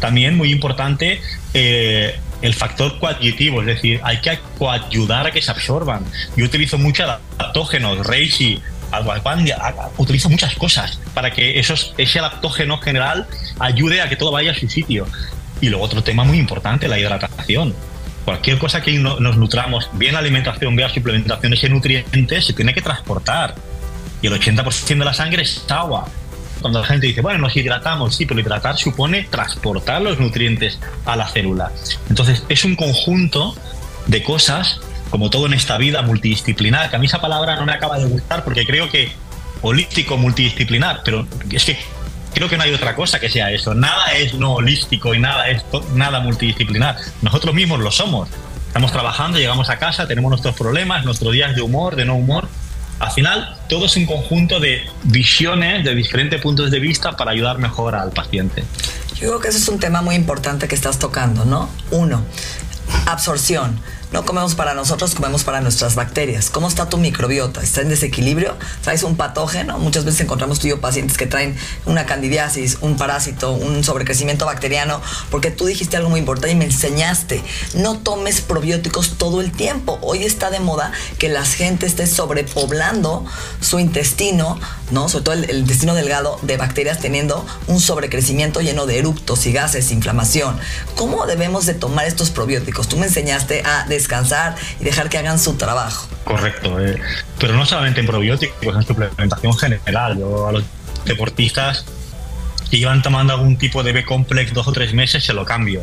También 0.00 0.36
muy 0.36 0.50
importante 0.50 1.20
eh, 1.52 2.18
el 2.42 2.54
factor 2.54 2.98
coadjutivo, 2.98 3.60
es 3.60 3.66
decir, 3.66 4.00
hay 4.02 4.20
que 4.20 4.38
coayudar 4.58 5.26
a 5.26 5.30
que 5.30 5.40
se 5.40 5.50
absorban. 5.50 6.04
Yo 6.36 6.44
utilizo 6.44 6.78
mucho 6.78 7.04
adaptógenos, 7.04 8.06
reishi, 8.06 8.60
utilizo 9.96 10.28
muchas 10.28 10.54
cosas 10.54 11.00
para 11.14 11.30
que 11.30 11.58
esos, 11.58 11.94
ese 11.98 12.18
adaptógeno 12.18 12.78
general 12.78 13.26
ayude 13.58 14.00
a 14.00 14.08
que 14.08 14.16
todo 14.16 14.32
vaya 14.32 14.52
a 14.52 14.54
su 14.54 14.68
sitio. 14.68 15.06
Y 15.60 15.68
luego 15.68 15.84
otro 15.84 16.02
tema 16.02 16.24
muy 16.24 16.38
importante, 16.38 16.88
la 16.88 16.98
hidratación. 16.98 17.74
Cualquier 18.24 18.58
cosa 18.58 18.80
que 18.80 18.92
nos 18.98 19.36
nutramos, 19.36 19.90
bien 19.92 20.16
alimentación, 20.16 20.74
bien 20.74 20.88
suplementación, 20.90 21.52
ese 21.52 21.68
nutriente 21.68 22.40
se 22.40 22.52
tiene 22.54 22.72
que 22.72 22.80
transportar. 22.80 23.54
Y 24.22 24.28
el 24.28 24.32
80% 24.32 24.98
de 24.98 25.04
la 25.04 25.12
sangre 25.12 25.42
es 25.42 25.64
agua. 25.68 26.08
Cuando 26.60 26.80
la 26.80 26.86
gente 26.86 27.06
dice, 27.06 27.20
bueno, 27.20 27.40
nos 27.40 27.56
hidratamos, 27.56 28.16
sí, 28.16 28.24
pero 28.24 28.40
hidratar 28.40 28.78
supone 28.78 29.24
transportar 29.24 30.00
los 30.00 30.18
nutrientes 30.18 30.78
a 31.04 31.16
la 31.16 31.28
célula. 31.28 31.70
Entonces, 32.08 32.42
es 32.48 32.64
un 32.64 32.74
conjunto 32.74 33.54
de 34.06 34.22
cosas 34.22 34.80
como 35.14 35.30
todo 35.30 35.46
en 35.46 35.54
esta 35.54 35.78
vida, 35.78 36.02
multidisciplinar, 36.02 36.90
que 36.90 36.96
a 36.96 36.98
mí 36.98 37.06
esa 37.06 37.20
palabra 37.20 37.54
no 37.54 37.64
me 37.64 37.72
acaba 37.72 38.00
de 38.00 38.06
gustar 38.06 38.42
porque 38.42 38.66
creo 38.66 38.90
que 38.90 39.12
holístico, 39.62 40.16
multidisciplinar, 40.16 41.02
pero 41.04 41.24
es 41.52 41.64
que 41.64 41.78
creo 42.34 42.48
que 42.48 42.56
no 42.56 42.64
hay 42.64 42.74
otra 42.74 42.96
cosa 42.96 43.20
que 43.20 43.30
sea 43.30 43.52
eso. 43.52 43.76
Nada 43.76 44.10
es 44.10 44.34
no 44.34 44.54
holístico 44.54 45.14
y 45.14 45.20
nada 45.20 45.48
es 45.48 45.62
nada 45.92 46.18
multidisciplinar. 46.18 46.96
Nosotros 47.22 47.54
mismos 47.54 47.78
lo 47.78 47.92
somos. 47.92 48.28
Estamos 48.66 48.90
trabajando, 48.90 49.38
llegamos 49.38 49.70
a 49.70 49.78
casa, 49.78 50.08
tenemos 50.08 50.30
nuestros 50.30 50.56
problemas, 50.56 51.04
nuestros 51.04 51.32
días 51.32 51.54
de 51.54 51.62
humor, 51.62 51.94
de 51.94 52.06
no 52.06 52.16
humor. 52.16 52.48
Al 52.98 53.12
final, 53.12 53.56
todo 53.68 53.86
es 53.86 53.96
un 53.96 54.06
conjunto 54.06 54.58
de 54.58 54.82
visiones 55.04 55.84
de 55.84 55.94
diferentes 55.94 56.40
puntos 56.40 56.72
de 56.72 56.80
vista 56.80 57.12
para 57.12 57.30
ayudar 57.30 57.58
mejor 57.58 57.94
al 57.94 58.10
paciente. 58.10 58.64
Yo 59.10 59.28
creo 59.28 59.38
que 59.38 59.46
eso 59.46 59.58
es 59.58 59.68
un 59.68 59.78
tema 59.78 60.02
muy 60.02 60.16
importante 60.16 60.66
que 60.66 60.74
estás 60.74 60.98
tocando, 60.98 61.44
¿no? 61.44 61.70
Uno, 61.92 62.24
absorción. 63.06 63.78
No 64.14 64.24
comemos 64.24 64.54
para 64.54 64.74
nosotros, 64.74 65.12
comemos 65.16 65.42
para 65.42 65.60
nuestras 65.60 65.96
bacterias. 65.96 66.48
¿Cómo 66.48 66.68
está 66.68 66.88
tu 66.88 66.98
microbiota? 66.98 67.60
¿Está 67.60 67.80
en 67.80 67.88
desequilibrio? 67.88 68.54
¿Traes 68.80 69.02
un 69.02 69.16
patógeno? 69.16 69.76
Muchas 69.80 70.04
veces 70.04 70.20
encontramos 70.20 70.60
tú 70.60 70.68
y 70.68 70.70
yo 70.70 70.80
pacientes 70.80 71.16
que 71.16 71.26
traen 71.26 71.56
una 71.84 72.06
candidiasis, 72.06 72.78
un 72.80 72.96
parásito, 72.96 73.50
un 73.50 73.82
sobrecrecimiento 73.82 74.46
bacteriano, 74.46 75.02
porque 75.32 75.50
tú 75.50 75.66
dijiste 75.66 75.96
algo 75.96 76.10
muy 76.10 76.20
importante 76.20 76.52
y 76.52 76.54
me 76.54 76.66
enseñaste. 76.66 77.42
No 77.74 77.98
tomes 77.98 78.40
probióticos 78.40 79.18
todo 79.18 79.40
el 79.40 79.50
tiempo. 79.50 79.98
Hoy 80.00 80.22
está 80.22 80.48
de 80.48 80.60
moda 80.60 80.92
que 81.18 81.28
la 81.28 81.44
gente 81.44 81.84
esté 81.86 82.06
sobrepoblando 82.06 83.26
su 83.60 83.80
intestino, 83.80 84.60
¿no? 84.92 85.08
Sobre 85.08 85.24
todo 85.24 85.34
el, 85.34 85.58
intestino 85.58 85.96
delgado 85.96 86.38
de 86.42 86.56
bacterias 86.56 87.00
teniendo 87.00 87.44
un 87.66 87.80
sobrecrecimiento 87.80 88.60
lleno 88.60 88.86
de 88.86 88.96
eructos 88.96 89.44
y 89.46 89.52
gases, 89.52 89.90
inflamación. 89.90 90.56
¿Cómo 90.94 91.26
debemos 91.26 91.66
de 91.66 91.74
tomar 91.74 92.06
estos 92.06 92.30
probióticos? 92.30 92.86
Tú 92.86 92.96
me 92.96 93.06
enseñaste 93.06 93.64
a 93.64 93.86
descansar 94.04 94.54
y 94.80 94.84
dejar 94.84 95.08
que 95.08 95.18
hagan 95.18 95.38
su 95.38 95.54
trabajo. 95.54 96.08
Correcto, 96.24 96.78
eh. 96.80 97.00
pero 97.38 97.54
no 97.54 97.64
solamente 97.64 98.00
en 98.00 98.06
probióticos, 98.06 98.76
en 98.76 98.82
suplementación 98.82 99.56
general. 99.56 100.18
Yo 100.18 100.48
a 100.48 100.52
los 100.52 100.64
deportistas 101.06 101.84
que 102.70 102.78
llevan 102.78 103.02
tomando 103.02 103.32
algún 103.32 103.56
tipo 103.56 103.82
de 103.82 103.92
B-complex 103.92 104.52
dos 104.52 104.68
o 104.68 104.72
tres 104.72 104.92
meses, 104.92 105.24
se 105.24 105.32
lo 105.32 105.44
cambio. 105.44 105.82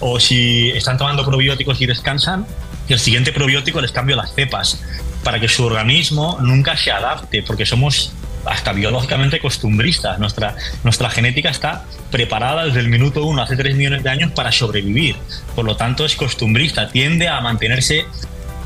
O 0.00 0.18
si 0.18 0.70
están 0.70 0.96
tomando 0.96 1.24
probióticos 1.24 1.80
y 1.80 1.86
descansan, 1.86 2.46
el 2.88 2.98
siguiente 2.98 3.32
probiótico 3.32 3.80
les 3.80 3.92
cambio 3.92 4.16
las 4.16 4.34
cepas 4.34 4.80
para 5.22 5.38
que 5.38 5.48
su 5.48 5.64
organismo 5.64 6.38
nunca 6.40 6.76
se 6.76 6.90
adapte, 6.90 7.42
porque 7.42 7.66
somos 7.66 8.12
hasta 8.44 8.72
biológicamente 8.72 9.38
costumbristas. 9.38 10.18
Nuestra, 10.18 10.56
nuestra 10.84 11.10
genética 11.10 11.50
está 11.50 11.84
preparada 12.10 12.64
desde 12.64 12.80
el 12.80 12.88
minuto 12.88 13.24
uno, 13.24 13.42
hace 13.42 13.56
tres 13.56 13.76
millones 13.76 14.02
de 14.02 14.10
años, 14.10 14.32
para 14.32 14.52
sobrevivir. 14.52 15.16
Por 15.54 15.64
lo 15.64 15.76
tanto, 15.76 16.04
es 16.04 16.16
costumbrista, 16.16 16.88
tiende 16.88 17.28
a 17.28 17.40
mantenerse 17.40 18.06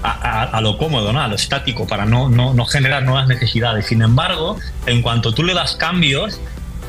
a, 0.02 0.60
lo 0.60 0.76
cómodo, 0.76 1.14
¿no? 1.14 1.22
a 1.22 1.28
lo 1.28 1.34
estático, 1.34 1.86
para 1.86 2.04
no, 2.04 2.28
no, 2.28 2.66
generar 2.66 3.04
nuevas 3.04 3.26
necesidades. 3.26 3.86
Sin 3.86 4.02
embargo, 4.02 4.58
en 4.84 5.00
cuanto 5.00 5.32
tú 5.32 5.42
le 5.42 5.54
das 5.54 5.76
cambios, 5.76 6.40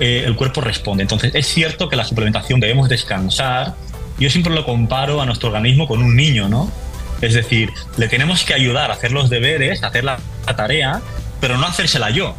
eh, 0.01 0.23
el 0.25 0.35
cuerpo 0.35 0.59
responde. 0.59 1.03
Entonces, 1.03 1.33
es 1.33 1.47
cierto 1.47 1.87
que 1.87 1.95
la 1.95 2.03
suplementación 2.03 2.59
debemos 2.59 2.89
descansar. 2.89 3.75
Yo 4.19 4.29
siempre 4.29 4.53
lo 4.53 4.65
comparo 4.65 5.21
a 5.21 5.25
nuestro 5.25 5.47
organismo 5.47 5.87
con 5.87 6.03
un 6.03 6.15
niño, 6.15 6.49
¿no? 6.49 6.69
Es 7.21 7.33
decir, 7.33 7.71
le 7.95 8.09
tenemos 8.09 8.43
que 8.43 8.53
ayudar 8.53 8.91
a 8.91 8.95
hacer 8.95 9.13
los 9.13 9.29
deberes, 9.29 9.83
a 9.83 9.87
hacer 9.87 10.03
la 10.03 10.19
tarea, 10.57 11.01
pero 11.39 11.57
no 11.57 11.65
hacérsela 11.65 12.09
yo 12.09 12.35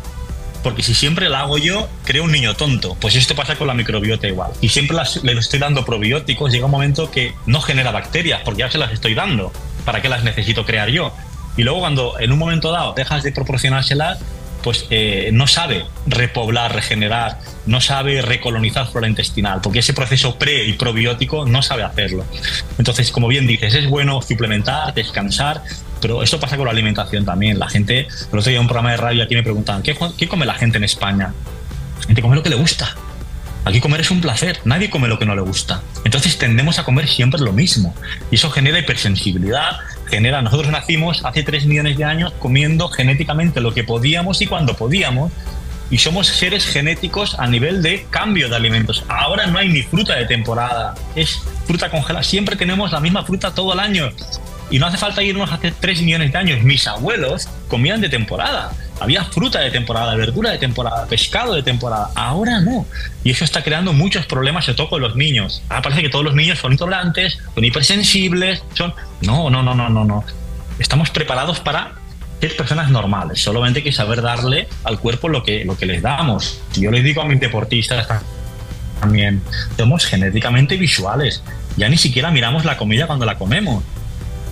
porque 0.62 0.82
si 0.82 0.94
siempre 0.94 1.28
la 1.28 1.40
hago 1.40 1.58
yo, 1.58 1.88
creo 2.04 2.24
un 2.24 2.32
niño 2.32 2.54
tonto. 2.54 2.96
Pues 3.00 3.14
esto 3.16 3.34
pasa 3.34 3.56
con 3.56 3.66
la 3.66 3.74
microbiota 3.74 4.26
igual. 4.26 4.52
Y 4.60 4.68
siempre 4.68 4.96
le 5.22 5.32
estoy 5.32 5.58
dando 5.58 5.84
probióticos, 5.84 6.52
llega 6.52 6.66
un 6.66 6.70
momento 6.70 7.10
que 7.10 7.34
no 7.46 7.60
genera 7.60 7.90
bacterias, 7.92 8.42
porque 8.44 8.60
ya 8.60 8.70
se 8.70 8.78
las 8.78 8.92
estoy 8.92 9.14
dando. 9.14 9.52
¿Para 9.84 10.02
qué 10.02 10.08
las 10.08 10.24
necesito 10.24 10.64
crear 10.64 10.88
yo? 10.88 11.12
Y 11.56 11.62
luego 11.62 11.80
cuando 11.80 12.18
en 12.20 12.32
un 12.32 12.38
momento 12.38 12.70
dado 12.70 12.92
dejas 12.92 13.22
de 13.22 13.32
proporcionárselas, 13.32 14.18
pues 14.66 14.84
eh, 14.90 15.30
no 15.32 15.46
sabe 15.46 15.86
repoblar, 16.08 16.74
regenerar, 16.74 17.38
no 17.66 17.80
sabe 17.80 18.20
recolonizar 18.20 18.90
flora 18.90 19.06
intestinal, 19.06 19.60
porque 19.62 19.78
ese 19.78 19.94
proceso 19.94 20.40
pre 20.40 20.64
y 20.64 20.72
probiótico 20.72 21.46
no 21.46 21.62
sabe 21.62 21.84
hacerlo. 21.84 22.24
Entonces, 22.76 23.12
como 23.12 23.28
bien 23.28 23.46
dices, 23.46 23.76
es 23.76 23.88
bueno 23.88 24.20
suplementar, 24.22 24.92
descansar, 24.92 25.62
pero 26.02 26.20
esto 26.20 26.40
pasa 26.40 26.56
con 26.56 26.66
la 26.66 26.72
alimentación 26.72 27.24
también. 27.24 27.60
La 27.60 27.68
gente, 27.68 28.08
el 28.08 28.26
otro 28.26 28.42
día 28.42 28.56
en 28.56 28.62
un 28.62 28.66
programa 28.66 28.90
de 28.90 28.96
radio 28.96 29.22
aquí 29.22 29.36
me 29.36 29.44
preguntaban, 29.44 29.84
¿qué, 29.84 29.96
¿qué 30.18 30.26
come 30.26 30.44
la 30.44 30.54
gente 30.54 30.78
en 30.78 30.84
España? 30.84 31.32
La 32.00 32.06
gente 32.06 32.20
come 32.20 32.34
lo 32.34 32.42
que 32.42 32.50
le 32.50 32.56
gusta. 32.56 32.92
Aquí 33.66 33.78
comer 33.80 34.00
es 34.00 34.10
un 34.10 34.20
placer, 34.20 34.60
nadie 34.64 34.90
come 34.90 35.06
lo 35.06 35.20
que 35.20 35.26
no 35.26 35.36
le 35.36 35.42
gusta. 35.42 35.80
Entonces 36.04 36.38
tendemos 36.38 36.80
a 36.80 36.84
comer 36.84 37.06
siempre 37.06 37.40
lo 37.40 37.52
mismo. 37.52 37.94
Y 38.32 38.34
eso 38.34 38.50
genera 38.50 38.80
hipersensibilidad, 38.80 39.78
genera, 40.06 40.42
nosotros 40.42 40.70
nacimos 40.70 41.24
hace 41.24 41.42
3 41.42 41.66
millones 41.66 41.96
de 41.96 42.04
años 42.04 42.32
comiendo 42.38 42.88
genéticamente 42.88 43.60
lo 43.60 43.74
que 43.74 43.84
podíamos 43.84 44.40
y 44.42 44.46
cuando 44.46 44.74
podíamos, 44.74 45.32
y 45.90 45.98
somos 45.98 46.26
seres 46.26 46.66
genéticos 46.66 47.38
a 47.38 47.46
nivel 47.46 47.82
de 47.82 48.06
cambio 48.10 48.48
de 48.48 48.56
alimentos. 48.56 49.04
Ahora 49.08 49.46
no 49.46 49.58
hay 49.58 49.68
ni 49.68 49.82
fruta 49.82 50.16
de 50.16 50.26
temporada, 50.26 50.94
es 51.14 51.40
fruta 51.64 51.90
congelada. 51.90 52.24
Siempre 52.24 52.56
tenemos 52.56 52.92
la 52.92 53.00
misma 53.00 53.24
fruta 53.24 53.54
todo 53.54 53.72
el 53.72 53.80
año. 53.80 54.10
Y 54.70 54.78
no 54.78 54.86
hace 54.86 54.96
falta 54.96 55.22
irnos 55.22 55.52
hace 55.52 55.70
3 55.70 56.02
millones 56.02 56.32
de 56.32 56.38
años. 56.38 56.62
Mis 56.62 56.86
abuelos 56.86 57.48
comían 57.68 58.00
de 58.00 58.08
temporada. 58.08 58.72
Había 58.98 59.24
fruta 59.24 59.60
de 59.60 59.70
temporada, 59.70 60.14
verdura 60.16 60.50
de 60.50 60.58
temporada, 60.58 61.06
pescado 61.06 61.54
de 61.54 61.62
temporada. 61.62 62.10
Ahora 62.14 62.60
no. 62.60 62.86
Y 63.22 63.30
eso 63.30 63.44
está 63.44 63.62
creando 63.62 63.92
muchos 63.92 64.26
problemas, 64.26 64.64
sobre 64.64 64.76
todo 64.76 64.88
con 64.88 65.02
los 65.02 65.14
niños. 65.14 65.62
Ahora 65.68 65.82
parece 65.82 66.02
que 66.02 66.08
todos 66.08 66.24
los 66.24 66.34
niños 66.34 66.58
son 66.58 66.72
intolerantes, 66.72 67.38
son 67.54 67.64
hipersensibles, 67.64 68.62
son... 68.74 68.94
No, 69.22 69.50
no, 69.50 69.62
no, 69.62 69.74
no, 69.74 69.88
no, 69.88 70.04
no. 70.04 70.24
Estamos 70.78 71.10
preparados 71.10 71.60
para 71.60 71.92
ser 72.40 72.56
personas 72.56 72.90
normales. 72.90 73.40
Solamente 73.40 73.80
hay 73.80 73.84
que 73.84 73.92
saber 73.92 74.22
darle 74.22 74.68
al 74.84 74.98
cuerpo 74.98 75.28
lo 75.28 75.42
que, 75.42 75.64
lo 75.64 75.76
que 75.76 75.86
les 75.86 76.02
damos. 76.02 76.60
Yo 76.74 76.90
les 76.90 77.04
digo 77.04 77.22
a 77.22 77.26
mis 77.26 77.38
deportistas 77.38 78.08
también, 79.00 79.42
somos 79.76 80.06
genéticamente 80.06 80.76
visuales. 80.76 81.42
Ya 81.76 81.88
ni 81.88 81.98
siquiera 81.98 82.30
miramos 82.30 82.64
la 82.64 82.76
comida 82.76 83.06
cuando 83.06 83.26
la 83.26 83.36
comemos. 83.36 83.84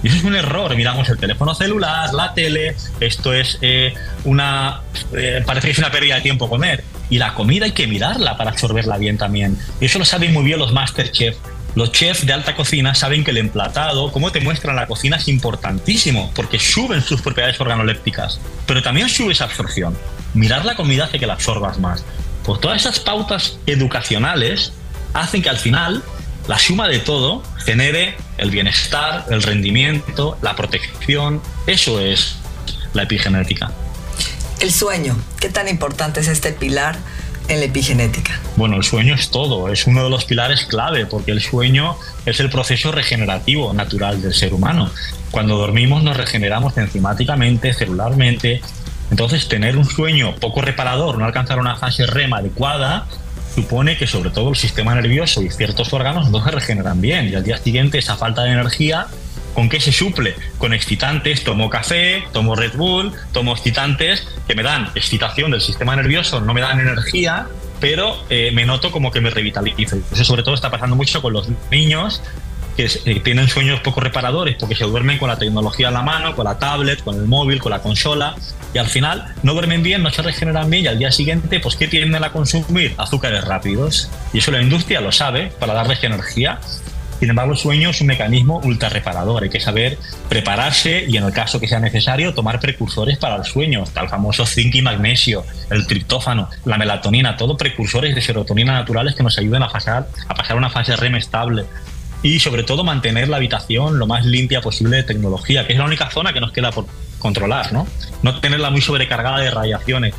Y 0.04 0.08
eso 0.08 0.18
es 0.18 0.24
un 0.24 0.36
error. 0.36 0.76
Miramos 0.76 1.08
el 1.08 1.16
teléfono 1.16 1.54
celular, 1.54 2.12
la 2.12 2.34
tele. 2.34 2.76
Esto 3.00 3.32
es 3.32 3.58
eh, 3.62 3.94
una. 4.24 4.82
Eh, 5.16 5.42
parece 5.44 5.68
que 5.68 5.72
es 5.72 5.78
una 5.78 5.90
pérdida 5.90 6.16
de 6.16 6.20
tiempo 6.20 6.48
comer. 6.48 6.84
Y 7.08 7.16
la 7.16 7.32
comida 7.32 7.64
hay 7.64 7.72
que 7.72 7.86
mirarla 7.86 8.36
para 8.36 8.50
absorberla 8.50 8.98
bien 8.98 9.16
también. 9.16 9.58
Y 9.80 9.86
eso 9.86 9.98
lo 9.98 10.04
saben 10.04 10.34
muy 10.34 10.44
bien 10.44 10.58
los 10.58 10.74
Masterchef. 10.74 11.36
Los 11.74 11.90
chefs 11.90 12.26
de 12.26 12.34
alta 12.34 12.54
cocina 12.54 12.94
saben 12.94 13.24
que 13.24 13.30
el 13.30 13.38
emplatado, 13.38 14.12
como 14.12 14.30
te 14.30 14.40
muestran 14.40 14.76
la 14.76 14.86
cocina, 14.86 15.16
es 15.16 15.26
importantísimo, 15.26 16.30
porque 16.34 16.58
suben 16.60 17.02
sus 17.02 17.20
propiedades 17.20 17.60
organolépticas, 17.60 18.38
pero 18.64 18.80
también 18.80 19.08
sube 19.08 19.32
esa 19.32 19.44
absorción. 19.44 19.96
Mirar 20.34 20.64
la 20.64 20.76
comida 20.76 21.06
hace 21.06 21.18
que 21.18 21.26
la 21.26 21.32
absorbas 21.32 21.80
más. 21.80 22.04
Pues 22.44 22.60
todas 22.60 22.80
esas 22.80 23.00
pautas 23.00 23.58
educacionales 23.66 24.72
hacen 25.14 25.42
que 25.42 25.48
al 25.48 25.56
final 25.56 26.04
la 26.46 26.58
suma 26.58 26.88
de 26.88 26.98
todo 26.98 27.42
genere 27.64 28.16
el 28.36 28.50
bienestar, 28.50 29.24
el 29.30 29.42
rendimiento, 29.42 30.36
la 30.42 30.54
protección. 30.54 31.40
Eso 31.66 32.00
es 32.00 32.36
la 32.92 33.04
epigenética. 33.04 33.72
El 34.60 34.70
sueño, 34.70 35.16
¿qué 35.40 35.48
tan 35.48 35.68
importante 35.68 36.20
es 36.20 36.28
este 36.28 36.52
pilar 36.52 36.96
en 37.48 37.60
la 37.60 37.66
epigenética? 37.66 38.38
Bueno, 38.56 38.76
el 38.76 38.84
sueño 38.84 39.14
es 39.14 39.30
todo, 39.30 39.70
es 39.70 39.86
uno 39.86 40.04
de 40.04 40.10
los 40.10 40.24
pilares 40.24 40.64
clave, 40.64 41.06
porque 41.06 41.32
el 41.32 41.40
sueño 41.40 41.96
es 42.24 42.40
el 42.40 42.50
proceso 42.50 42.92
regenerativo 42.92 43.72
natural 43.72 44.22
del 44.22 44.34
ser 44.34 44.54
humano. 44.54 44.90
Cuando 45.30 45.56
dormimos 45.56 46.02
nos 46.02 46.16
regeneramos 46.16 46.76
enzimáticamente, 46.76 47.72
celularmente. 47.72 48.62
Entonces, 49.10 49.48
tener 49.48 49.76
un 49.76 49.84
sueño 49.84 50.34
poco 50.36 50.62
reparador, 50.62 51.18
no 51.18 51.24
alcanzar 51.24 51.58
una 51.58 51.76
fase 51.76 52.06
REM 52.06 52.32
adecuada, 52.32 53.06
supone 53.54 53.96
que 53.96 54.06
sobre 54.06 54.30
todo 54.30 54.50
el 54.50 54.56
sistema 54.56 54.94
nervioso 54.94 55.42
y 55.42 55.50
ciertos 55.50 55.92
órganos 55.92 56.30
no 56.30 56.44
se 56.44 56.50
regeneran 56.50 57.00
bien 57.00 57.28
y 57.28 57.34
al 57.34 57.44
día 57.44 57.58
siguiente 57.58 57.98
esa 57.98 58.16
falta 58.16 58.42
de 58.42 58.52
energía 58.52 59.06
¿Con 59.54 59.68
qué 59.68 59.78
se 59.78 59.92
suple? 59.92 60.34
Con 60.58 60.72
excitantes, 60.74 61.44
tomo 61.44 61.70
café, 61.70 62.24
tomo 62.32 62.56
Red 62.56 62.74
Bull, 62.74 63.12
tomo 63.32 63.52
excitantes 63.52 64.26
que 64.48 64.54
me 64.56 64.64
dan 64.64 64.90
excitación 64.96 65.52
del 65.52 65.60
sistema 65.60 65.94
nervioso, 65.94 66.40
no 66.40 66.52
me 66.52 66.60
dan 66.60 66.80
energía, 66.80 67.46
pero 67.80 68.16
eh, 68.30 68.50
me 68.52 68.66
noto 68.66 68.90
como 68.90 69.12
que 69.12 69.20
me 69.20 69.30
revitalizo. 69.30 69.96
Eso 70.12 70.24
sobre 70.24 70.42
todo 70.42 70.56
está 70.56 70.72
pasando 70.72 70.96
mucho 70.96 71.22
con 71.22 71.32
los 71.32 71.48
niños 71.70 72.20
que 72.76 72.88
eh, 73.04 73.20
tienen 73.20 73.48
sueños 73.48 73.80
poco 73.80 74.00
reparadores 74.00 74.56
porque 74.58 74.74
se 74.74 74.84
duermen 74.84 75.18
con 75.18 75.28
la 75.28 75.38
tecnología 75.38 75.88
a 75.88 75.90
la 75.90 76.02
mano, 76.02 76.34
con 76.34 76.44
la 76.44 76.58
tablet, 76.58 77.02
con 77.02 77.16
el 77.16 77.26
móvil, 77.26 77.60
con 77.60 77.70
la 77.70 77.80
consola 77.80 78.34
y 78.72 78.78
al 78.78 78.88
final 78.88 79.34
no 79.42 79.52
duermen 79.54 79.82
bien, 79.82 80.02
no 80.02 80.10
se 80.10 80.22
regeneran 80.22 80.68
bien 80.68 80.84
y 80.84 80.88
al 80.88 80.98
día 80.98 81.12
siguiente, 81.12 81.60
pues 81.60 81.76
¿qué 81.76 81.86
tienden 81.86 82.24
a 82.24 82.32
consumir? 82.32 82.94
Azúcares 82.98 83.44
rápidos. 83.44 84.10
Y 84.32 84.38
eso 84.38 84.50
la 84.50 84.60
industria 84.60 85.00
lo 85.00 85.12
sabe 85.12 85.52
para 85.58 85.74
darles 85.74 86.02
energía. 86.02 86.58
Sin 87.20 87.30
embargo, 87.30 87.52
el 87.52 87.58
sueño 87.58 87.90
es 87.90 88.00
un 88.00 88.08
mecanismo 88.08 88.60
ultra 88.64 88.88
reparador. 88.88 89.44
Hay 89.44 89.48
que 89.48 89.60
saber 89.60 89.96
prepararse 90.28 91.04
y, 91.08 91.16
en 91.16 91.24
el 91.24 91.32
caso 91.32 91.60
que 91.60 91.68
sea 91.68 91.78
necesario, 91.78 92.34
tomar 92.34 92.58
precursores 92.58 93.16
para 93.16 93.36
el 93.36 93.44
sueño. 93.44 93.84
Está 93.84 94.02
el 94.02 94.08
famoso 94.08 94.44
zinc 94.44 94.74
y 94.74 94.82
magnesio, 94.82 95.44
el 95.70 95.86
triptófano, 95.86 96.50
la 96.64 96.76
melatonina, 96.76 97.36
todo 97.36 97.56
precursores 97.56 98.14
de 98.14 98.20
serotonina 98.20 98.72
naturales 98.72 99.14
que 99.14 99.22
nos 99.22 99.38
ayudan 99.38 99.62
a 99.62 99.68
pasar, 99.68 100.08
a 100.28 100.34
pasar 100.34 100.56
una 100.56 100.68
fase 100.68 100.96
REM 100.96 101.14
estable 101.14 101.64
y 102.24 102.40
sobre 102.40 102.62
todo 102.62 102.84
mantener 102.84 103.28
la 103.28 103.36
habitación 103.36 103.98
lo 103.98 104.06
más 104.06 104.24
limpia 104.24 104.62
posible 104.62 104.96
de 104.96 105.02
tecnología, 105.02 105.66
que 105.66 105.74
es 105.74 105.78
la 105.78 105.84
única 105.84 106.10
zona 106.10 106.32
que 106.32 106.40
nos 106.40 106.52
queda 106.52 106.72
por 106.72 106.86
controlar, 107.18 107.70
¿no? 107.70 107.86
No 108.22 108.40
tenerla 108.40 108.70
muy 108.70 108.80
sobrecargada 108.80 109.40
de 109.40 109.50
radiaciones. 109.50 110.14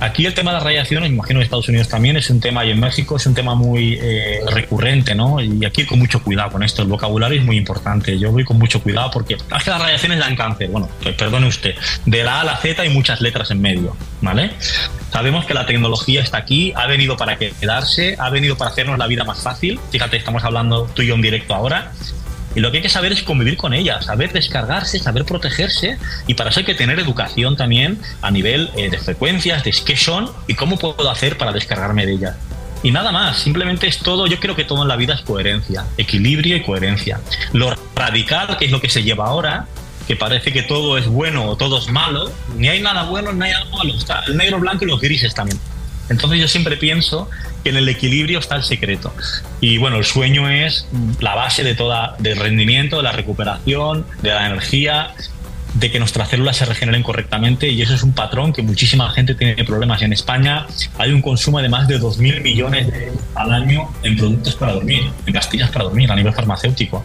Aquí 0.00 0.26
el 0.26 0.34
tema 0.34 0.52
de 0.52 0.56
las 0.56 0.64
radiaciones, 0.64 1.10
imagino 1.10 1.40
en 1.40 1.44
Estados 1.44 1.68
Unidos 1.68 1.88
también, 1.88 2.16
es 2.16 2.30
un 2.30 2.40
tema, 2.40 2.64
y 2.64 2.70
en 2.70 2.78
México 2.78 3.16
es 3.16 3.26
un 3.26 3.34
tema 3.34 3.56
muy 3.56 3.98
eh, 4.00 4.40
recurrente, 4.48 5.14
¿no? 5.14 5.40
Y 5.40 5.64
aquí 5.64 5.84
con 5.86 5.98
mucho 5.98 6.22
cuidado 6.22 6.52
con 6.52 6.62
esto, 6.62 6.82
el 6.82 6.88
vocabulario 6.88 7.40
es 7.40 7.44
muy 7.44 7.56
importante. 7.56 8.16
Yo 8.16 8.30
voy 8.30 8.44
con 8.44 8.58
mucho 8.58 8.80
cuidado 8.80 9.10
porque 9.10 9.34
es 9.34 9.64
que 9.64 9.70
las 9.70 9.80
radiaciones 9.80 10.20
dan 10.20 10.36
cáncer. 10.36 10.68
Bueno, 10.70 10.88
perdone 11.16 11.48
usted, 11.48 11.74
de 12.06 12.22
la 12.22 12.36
A 12.36 12.40
a 12.42 12.44
la 12.44 12.56
Z 12.56 12.80
hay 12.80 12.90
muchas 12.90 13.20
letras 13.20 13.50
en 13.50 13.60
medio, 13.60 13.96
¿vale? 14.20 14.52
Sabemos 15.10 15.46
que 15.46 15.54
la 15.54 15.66
tecnología 15.66 16.22
está 16.22 16.38
aquí, 16.38 16.72
ha 16.76 16.86
venido 16.86 17.16
para 17.16 17.36
quedarse, 17.36 18.14
ha 18.18 18.30
venido 18.30 18.56
para 18.56 18.70
hacernos 18.70 18.98
la 18.98 19.06
vida 19.08 19.24
más 19.24 19.42
fácil. 19.42 19.80
Fíjate, 19.90 20.16
estamos 20.16 20.44
hablando 20.44 20.88
tú 20.94 21.02
y 21.02 21.06
yo 21.06 21.14
en 21.16 21.22
directo 21.22 21.54
ahora. 21.54 21.92
Y 22.58 22.60
lo 22.60 22.72
que 22.72 22.78
hay 22.78 22.82
que 22.82 22.88
saber 22.88 23.12
es 23.12 23.22
convivir 23.22 23.56
con 23.56 23.72
ella, 23.72 24.02
saber 24.02 24.32
descargarse, 24.32 24.98
saber 24.98 25.24
protegerse 25.24 25.96
y 26.26 26.34
para 26.34 26.50
eso 26.50 26.58
hay 26.58 26.66
que 26.66 26.74
tener 26.74 26.98
educación 26.98 27.54
también 27.54 28.00
a 28.20 28.32
nivel 28.32 28.72
eh, 28.76 28.90
de 28.90 28.98
frecuencias, 28.98 29.62
de 29.62 29.70
qué 29.70 29.96
son 29.96 30.28
y 30.48 30.54
cómo 30.54 30.76
puedo 30.76 31.08
hacer 31.08 31.38
para 31.38 31.52
descargarme 31.52 32.04
de 32.04 32.14
ella. 32.14 32.36
Y 32.82 32.90
nada 32.90 33.12
más, 33.12 33.38
simplemente 33.38 33.86
es 33.86 33.98
todo, 33.98 34.26
yo 34.26 34.40
creo 34.40 34.56
que 34.56 34.64
todo 34.64 34.82
en 34.82 34.88
la 34.88 34.96
vida 34.96 35.14
es 35.14 35.20
coherencia, 35.20 35.84
equilibrio 35.98 36.56
y 36.56 36.64
coherencia. 36.64 37.20
Lo 37.52 37.72
radical, 37.94 38.56
que 38.58 38.64
es 38.64 38.72
lo 38.72 38.80
que 38.80 38.88
se 38.88 39.04
lleva 39.04 39.26
ahora, 39.26 39.68
que 40.08 40.16
parece 40.16 40.52
que 40.52 40.62
todo 40.62 40.98
es 40.98 41.06
bueno 41.06 41.44
o 41.44 41.56
todo 41.56 41.78
es 41.78 41.86
malo, 41.86 42.32
ni 42.56 42.68
hay 42.68 42.82
nada 42.82 43.04
bueno 43.04 43.32
ni 43.32 43.44
hay 43.44 43.52
nada 43.52 43.66
malo, 43.66 43.94
está 43.94 44.24
el 44.26 44.36
negro, 44.36 44.58
blanco 44.58 44.84
y 44.84 44.88
los 44.88 45.00
grises 45.00 45.32
también. 45.32 45.60
Entonces 46.08 46.40
yo 46.40 46.48
siempre 46.48 46.76
pienso 46.76 47.30
que 47.68 47.76
en 47.76 47.76
el 47.76 47.88
equilibrio 47.88 48.38
está 48.38 48.56
el 48.56 48.62
secreto. 48.62 49.12
Y 49.60 49.76
bueno, 49.76 49.98
el 49.98 50.04
sueño 50.04 50.48
es 50.48 50.86
la 51.20 51.34
base 51.34 51.62
de 51.62 51.74
toda, 51.74 52.16
del 52.18 52.38
rendimiento, 52.38 52.96
de 52.96 53.02
la 53.02 53.12
recuperación, 53.12 54.06
de 54.22 54.30
la 54.30 54.46
energía, 54.46 55.14
de 55.74 55.90
que 55.90 55.98
nuestras 55.98 56.30
células 56.30 56.56
se 56.56 56.64
regeneren 56.64 57.02
correctamente 57.02 57.68
y 57.68 57.82
eso 57.82 57.94
es 57.94 58.02
un 58.02 58.12
patrón 58.12 58.52
que 58.52 58.62
muchísima 58.62 59.10
gente 59.10 59.34
tiene 59.34 59.62
problemas. 59.64 60.00
En 60.02 60.12
España 60.12 60.66
hay 60.96 61.12
un 61.12 61.20
consumo 61.20 61.60
de 61.60 61.68
más 61.68 61.86
de 61.88 62.00
2.000 62.00 62.40
millones 62.40 62.88
al 63.34 63.52
año 63.52 63.90
en 64.02 64.16
productos 64.16 64.54
para 64.54 64.72
dormir, 64.72 65.10
en 65.26 65.34
pastillas 65.34 65.70
para 65.70 65.84
dormir 65.84 66.10
a 66.10 66.16
nivel 66.16 66.32
farmacéutico. 66.32 67.04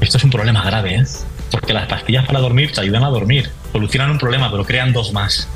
Esto 0.00 0.16
es 0.16 0.24
un 0.24 0.30
problema 0.30 0.64
grave, 0.64 0.96
¿eh? 0.96 1.04
porque 1.50 1.72
las 1.72 1.86
pastillas 1.86 2.26
para 2.26 2.40
dormir 2.40 2.72
te 2.72 2.80
ayudan 2.80 3.04
a 3.04 3.08
dormir, 3.08 3.50
solucionan 3.72 4.10
un 4.10 4.18
problema, 4.18 4.50
pero 4.50 4.64
crean 4.64 4.92
dos 4.92 5.12
más. 5.12 5.48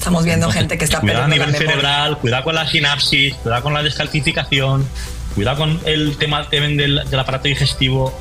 Estamos 0.00 0.24
viendo 0.24 0.50
gente 0.50 0.78
que 0.78 0.86
está 0.86 1.00
Cuidado 1.00 1.24
a 1.24 1.28
nivel 1.28 1.54
cerebral, 1.54 2.16
cuidado 2.16 2.44
con 2.44 2.54
la 2.54 2.66
sinapsis, 2.66 3.34
cuidado 3.34 3.62
con 3.62 3.74
la 3.74 3.82
descalcificación, 3.82 4.88
cuidado 5.34 5.58
con 5.58 5.78
el 5.84 6.16
tema 6.16 6.42
del, 6.44 7.02
del 7.04 7.20
aparato 7.20 7.48
digestivo. 7.48 8.18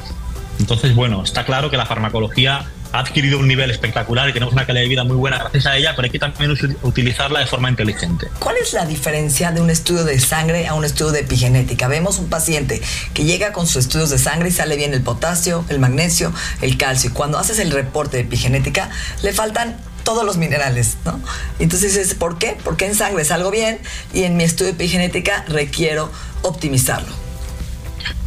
Entonces, 0.60 0.94
bueno, 0.94 1.24
está 1.24 1.46
claro 1.46 1.72
que 1.72 1.78
la 1.78 1.86
farmacología 1.86 2.66
ha 2.92 3.00
adquirido 3.00 3.40
un 3.40 3.48
nivel 3.48 3.72
espectacular 3.72 4.28
y 4.28 4.34
tenemos 4.34 4.54
una 4.54 4.66
calidad 4.66 4.84
de 4.84 4.90
vida 4.90 5.04
muy 5.06 5.16
buena 5.16 5.38
gracias 5.38 5.68
a 5.68 5.78
ella, 5.78 5.94
pero 5.96 6.08
hay 6.08 6.12
que 6.12 6.20
también 6.20 6.52
utilizarla 6.82 7.40
de 7.40 7.46
forma 7.46 7.70
inteligente. 7.70 8.28
¿Cuál 8.40 8.58
es 8.58 8.74
la 8.74 8.86
diferencia 8.86 9.52
de 9.52 9.62
un 9.62 9.70
estudio 9.70 10.04
de 10.04 10.20
sangre 10.20 10.68
a 10.68 10.74
un 10.74 10.84
estudio 10.84 11.14
de 11.14 11.22
epigenética? 11.22 11.88
Vemos 11.88 12.20
un 12.20 12.28
paciente 12.28 12.82
que 13.14 13.24
llega 13.24 13.54
con 13.54 13.68
sus 13.68 13.86
estudios 13.86 14.10
de 14.10 14.18
sangre 14.18 14.50
y 14.50 14.52
sale 14.52 14.76
bien 14.76 14.94
el 14.94 15.02
potasio, 15.02 15.64
el 15.70 15.80
magnesio, 15.80 16.34
el 16.62 16.76
calcio. 16.76 17.12
Y 17.12 17.14
cuando 17.14 17.38
haces 17.38 17.58
el 17.60 17.72
reporte 17.72 18.18
de 18.18 18.24
epigenética, 18.24 18.90
le 19.22 19.32
faltan 19.32 19.78
todos 20.10 20.26
los 20.26 20.38
minerales, 20.38 20.98
¿no? 21.06 21.22
Entonces 21.60 21.94
dices, 21.94 22.16
¿por 22.16 22.40
qué? 22.40 22.58
Porque 22.64 22.88
en 22.88 22.96
sangre 22.96 23.24
salgo 23.24 23.52
bien 23.52 23.78
y 24.12 24.24
en 24.24 24.38
mi 24.38 24.44
estudio 24.44 24.72
epigenética 24.72 25.46
requiero 25.48 26.12
optimizarlo. 26.42 27.14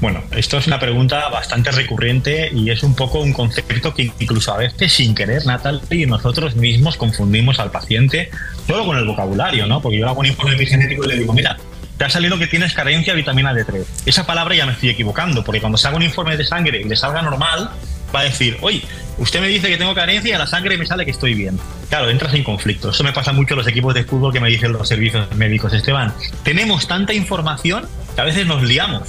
Bueno, 0.01 0.23
esto 0.31 0.59
es 0.59 0.69
una 0.69 0.79
pregunta 0.79 1.29
bastante 1.29 1.73
recurrente 1.73 2.51
y 2.55 2.71
es 2.71 2.85
un 2.85 2.95
poco 2.95 3.19
un 3.19 3.33
concepto 3.33 3.93
que 3.95 4.13
incluso 4.21 4.55
a 4.55 4.59
veces 4.59 4.93
sin 4.93 5.13
querer, 5.13 5.45
Natalie, 5.45 6.07
nosotros 6.07 6.55
mismos 6.55 6.97
confundimos 6.97 7.59
al 7.59 7.73
paciente 7.73 8.31
solo 8.69 8.87
con 8.87 8.97
el 8.97 9.05
vocabulario, 9.05 9.67
¿no? 9.67 9.83
Porque 9.83 9.99
yo 9.99 10.09
hago 10.09 10.21
un 10.21 10.27
informe 10.27 10.55
epigenético 10.55 11.05
y 11.05 11.09
le 11.09 11.17
digo, 11.17 11.33
mira, 11.33 11.57
te 11.99 12.05
ha 12.05 12.11
salido 12.11 12.39
que 12.39 12.47
tienes 12.47 12.75
carencia 12.75 13.13
de 13.13 13.17
vitamina 13.17 13.53
D3. 13.53 13.85
Esa 14.07 14.25
palabra 14.25 14.55
ya 14.55 14.67
me 14.67 14.73
estoy 14.73 14.91
equivocando, 14.91 15.43
porque 15.43 15.61
cuando 15.61 15.77
se 15.77 15.89
haga 15.89 15.97
un 15.97 16.05
informe 16.05 16.37
de 16.37 16.45
sangre 16.45 16.81
y 16.81 16.85
le 16.85 16.95
salga 16.95 17.23
normal, 17.23 17.73
va 18.15 18.21
a 18.21 18.25
decir, 18.25 18.59
oye, 18.61 18.83
usted 19.19 19.41
me 19.41 19.49
dice 19.49 19.69
que 19.69 19.77
tengo 19.77 19.95
carencia 19.95 20.31
y 20.31 20.33
a 20.33 20.39
la 20.39 20.47
sangre 20.47 20.77
me 20.77 20.87
sale 20.87 21.05
que 21.05 21.11
estoy 21.11 21.35
bien. 21.35 21.59
Claro, 21.89 22.09
entras 22.11 22.35
en 22.35 22.45
conflicto. 22.45 22.91
Eso 22.91 23.05
me 23.05 23.13
pasa 23.13 23.33
mucho 23.33 23.55
en 23.55 23.59
los 23.59 23.67
equipos 23.67 23.95
de 23.95 24.05
fútbol 24.05 24.33
que 24.33 24.41
me 24.41 24.49
dicen 24.49 24.73
los 24.73 24.89
servicios 24.89 25.31
médicos. 25.37 25.73
Esteban, 25.73 26.15
tenemos 26.43 26.87
tanta 26.87 27.13
información 27.13 27.87
que 28.15 28.21
a 28.21 28.25
veces 28.25 28.47
nos 28.47 28.63
liamos. 28.63 29.09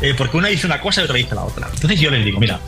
Eh, 0.00 0.14
porque 0.16 0.36
una 0.36 0.48
dice 0.48 0.66
una 0.66 0.80
cosa 0.80 1.00
y 1.00 1.04
otra 1.04 1.16
dice 1.16 1.34
la 1.34 1.44
otra. 1.44 1.68
Entonces 1.72 2.00
yo 2.00 2.10
les 2.10 2.24
digo, 2.24 2.40
mira, 2.40 2.58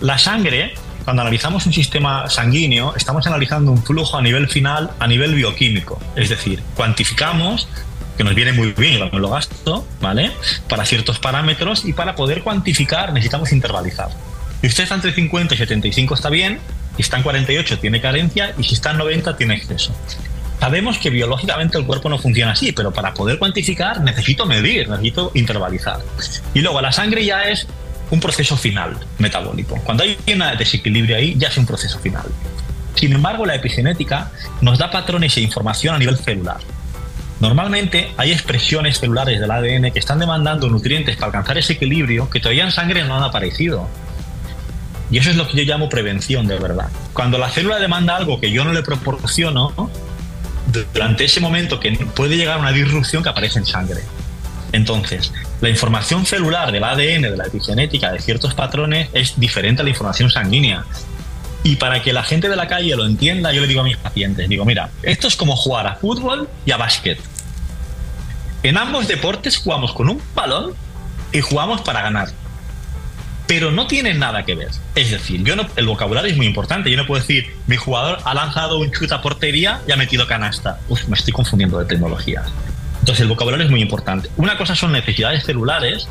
la 0.00 0.16
sangre, 0.16 0.74
cuando 1.04 1.22
analizamos 1.22 1.66
un 1.66 1.72
sistema 1.72 2.28
sanguíneo, 2.30 2.94
estamos 2.96 3.26
analizando 3.26 3.70
un 3.70 3.82
flujo 3.82 4.16
a 4.16 4.22
nivel 4.22 4.48
final, 4.48 4.90
a 4.98 5.06
nivel 5.06 5.34
bioquímico. 5.34 6.00
Es 6.16 6.30
decir, 6.30 6.62
cuantificamos 6.74 7.68
que 8.16 8.24
nos 8.24 8.34
viene 8.34 8.52
muy 8.52 8.72
bien, 8.72 9.00
lo 9.12 9.30
gasto, 9.30 9.86
¿vale? 10.00 10.30
Para 10.68 10.84
ciertos 10.84 11.18
parámetros 11.18 11.84
y 11.84 11.92
para 11.92 12.14
poder 12.14 12.42
cuantificar 12.42 13.12
necesitamos 13.12 13.52
intervalizar. 13.52 14.10
Si 14.60 14.66
usted 14.66 14.82
está 14.84 14.94
entre 14.94 15.12
50 15.12 15.54
y 15.54 15.58
75 15.58 16.14
está 16.14 16.28
bien, 16.28 16.58
si 16.96 17.02
está 17.02 17.16
en 17.16 17.22
48 17.22 17.78
tiene 17.78 18.00
carencia 18.00 18.54
y 18.58 18.64
si 18.64 18.74
está 18.74 18.90
en 18.90 18.98
90 18.98 19.36
tiene 19.36 19.54
exceso. 19.54 19.94
Sabemos 20.60 20.98
que 20.98 21.08
biológicamente 21.08 21.78
el 21.78 21.86
cuerpo 21.86 22.10
no 22.10 22.18
funciona 22.18 22.52
así, 22.52 22.72
pero 22.72 22.92
para 22.92 23.14
poder 23.14 23.38
cuantificar 23.38 24.02
necesito 24.02 24.44
medir, 24.44 24.88
necesito 24.88 25.32
intervalizar. 25.34 26.00
Y 26.52 26.60
luego 26.60 26.82
la 26.82 26.92
sangre 26.92 27.24
ya 27.24 27.44
es 27.44 27.66
un 28.10 28.20
proceso 28.20 28.56
final 28.56 28.98
metabólico. 29.18 29.76
Cuando 29.84 30.02
hay 30.02 30.18
un 30.30 30.44
desequilibrio 30.58 31.16
ahí, 31.16 31.34
ya 31.38 31.48
es 31.48 31.56
un 31.56 31.64
proceso 31.64 31.98
final. 31.98 32.26
Sin 32.94 33.12
embargo, 33.12 33.46
la 33.46 33.54
epigenética 33.54 34.30
nos 34.60 34.78
da 34.78 34.90
patrones 34.90 35.34
e 35.38 35.40
información 35.40 35.94
a 35.94 35.98
nivel 35.98 36.18
celular. 36.18 36.58
Normalmente 37.40 38.12
hay 38.18 38.32
expresiones 38.32 39.00
celulares 39.00 39.40
del 39.40 39.50
ADN 39.50 39.92
que 39.92 39.98
están 39.98 40.18
demandando 40.18 40.68
nutrientes 40.68 41.16
para 41.16 41.28
alcanzar 41.28 41.56
ese 41.56 41.72
equilibrio 41.72 42.28
que 42.28 42.40
todavía 42.40 42.64
en 42.64 42.72
sangre 42.72 43.02
no 43.04 43.16
han 43.16 43.22
aparecido. 43.22 43.88
Y 45.10 45.18
eso 45.18 45.30
es 45.30 45.36
lo 45.36 45.48
que 45.48 45.56
yo 45.56 45.64
llamo 45.64 45.88
prevención 45.88 46.46
de 46.46 46.58
verdad. 46.58 46.88
Cuando 47.12 47.38
la 47.38 47.50
célula 47.50 47.78
demanda 47.78 48.16
algo 48.16 48.40
que 48.40 48.50
yo 48.52 48.64
no 48.64 48.72
le 48.72 48.82
proporciono, 48.82 49.90
durante 50.92 51.24
ese 51.24 51.40
momento 51.40 51.80
que 51.80 51.92
puede 52.14 52.36
llegar 52.36 52.58
una 52.58 52.72
disrupción 52.72 53.22
que 53.22 53.28
aparece 53.28 53.58
en 53.58 53.66
sangre. 53.66 54.02
Entonces, 54.72 55.32
la 55.60 55.68
información 55.68 56.26
celular 56.26 56.70
del 56.70 56.84
ADN, 56.84 57.22
de 57.22 57.36
la 57.36 57.46
epigenética, 57.46 58.12
de 58.12 58.20
ciertos 58.20 58.54
patrones, 58.54 59.08
es 59.12 59.38
diferente 59.38 59.82
a 59.82 59.84
la 59.84 59.90
información 59.90 60.30
sanguínea. 60.30 60.84
Y 61.64 61.76
para 61.76 62.02
que 62.02 62.12
la 62.12 62.22
gente 62.22 62.48
de 62.48 62.56
la 62.56 62.68
calle 62.68 62.94
lo 62.94 63.04
entienda, 63.04 63.52
yo 63.52 63.60
le 63.60 63.66
digo 63.66 63.80
a 63.80 63.84
mis 63.84 63.96
pacientes, 63.96 64.48
digo, 64.48 64.64
mira, 64.64 64.90
esto 65.02 65.26
es 65.26 65.36
como 65.36 65.56
jugar 65.56 65.86
a 65.86 65.96
fútbol 65.96 66.48
y 66.64 66.70
a 66.70 66.76
básquet. 66.76 67.18
En 68.62 68.78
ambos 68.78 69.08
deportes 69.08 69.58
jugamos 69.58 69.92
con 69.92 70.08
un 70.08 70.22
balón 70.34 70.74
y 71.32 71.40
jugamos 71.40 71.80
para 71.80 72.02
ganar 72.02 72.28
pero 73.50 73.72
no 73.72 73.88
tienen 73.88 74.20
nada 74.20 74.44
que 74.44 74.54
ver. 74.54 74.68
Es 74.94 75.10
decir, 75.10 75.42
yo 75.42 75.56
no, 75.56 75.66
el 75.74 75.84
vocabulario 75.84 76.30
es 76.30 76.36
muy 76.36 76.46
importante. 76.46 76.88
Yo 76.88 76.96
no 76.96 77.04
puedo 77.04 77.20
decir, 77.20 77.52
mi 77.66 77.74
jugador 77.74 78.20
ha 78.24 78.32
lanzado 78.32 78.78
un 78.78 78.92
chute 78.92 79.12
a 79.12 79.20
portería 79.20 79.80
y 79.88 79.90
ha 79.90 79.96
metido 79.96 80.24
canasta. 80.28 80.78
Uf, 80.88 81.08
me 81.08 81.16
estoy 81.16 81.32
confundiendo 81.32 81.76
de 81.80 81.84
tecnología. 81.84 82.44
Entonces, 83.00 83.22
el 83.22 83.26
vocabulario 83.26 83.66
es 83.66 83.70
muy 83.72 83.82
importante. 83.82 84.30
Una 84.36 84.56
cosa 84.56 84.76
son 84.76 84.92
necesidades 84.92 85.42
celulares 85.42 86.06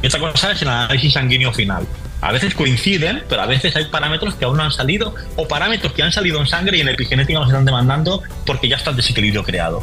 y 0.00 0.06
otra 0.06 0.20
cosa 0.20 0.52
es 0.52 0.62
el 0.62 0.68
análisis 0.68 1.14
sanguíneo 1.14 1.52
final. 1.52 1.88
A 2.20 2.30
veces 2.30 2.54
coinciden, 2.54 3.24
pero 3.28 3.42
a 3.42 3.46
veces 3.46 3.74
hay 3.74 3.86
parámetros 3.86 4.36
que 4.36 4.44
aún 4.44 4.56
no 4.56 4.62
han 4.62 4.70
salido 4.70 5.12
o 5.34 5.48
parámetros 5.48 5.92
que 5.92 6.04
han 6.04 6.12
salido 6.12 6.38
en 6.38 6.46
sangre 6.46 6.78
y 6.78 6.82
en 6.82 6.88
epigenética 6.88 7.40
nos 7.40 7.48
están 7.48 7.64
demandando 7.64 8.22
porque 8.46 8.68
ya 8.68 8.76
está 8.76 8.90
el 8.90 8.96
desequilibrio 8.96 9.42
creado. 9.42 9.82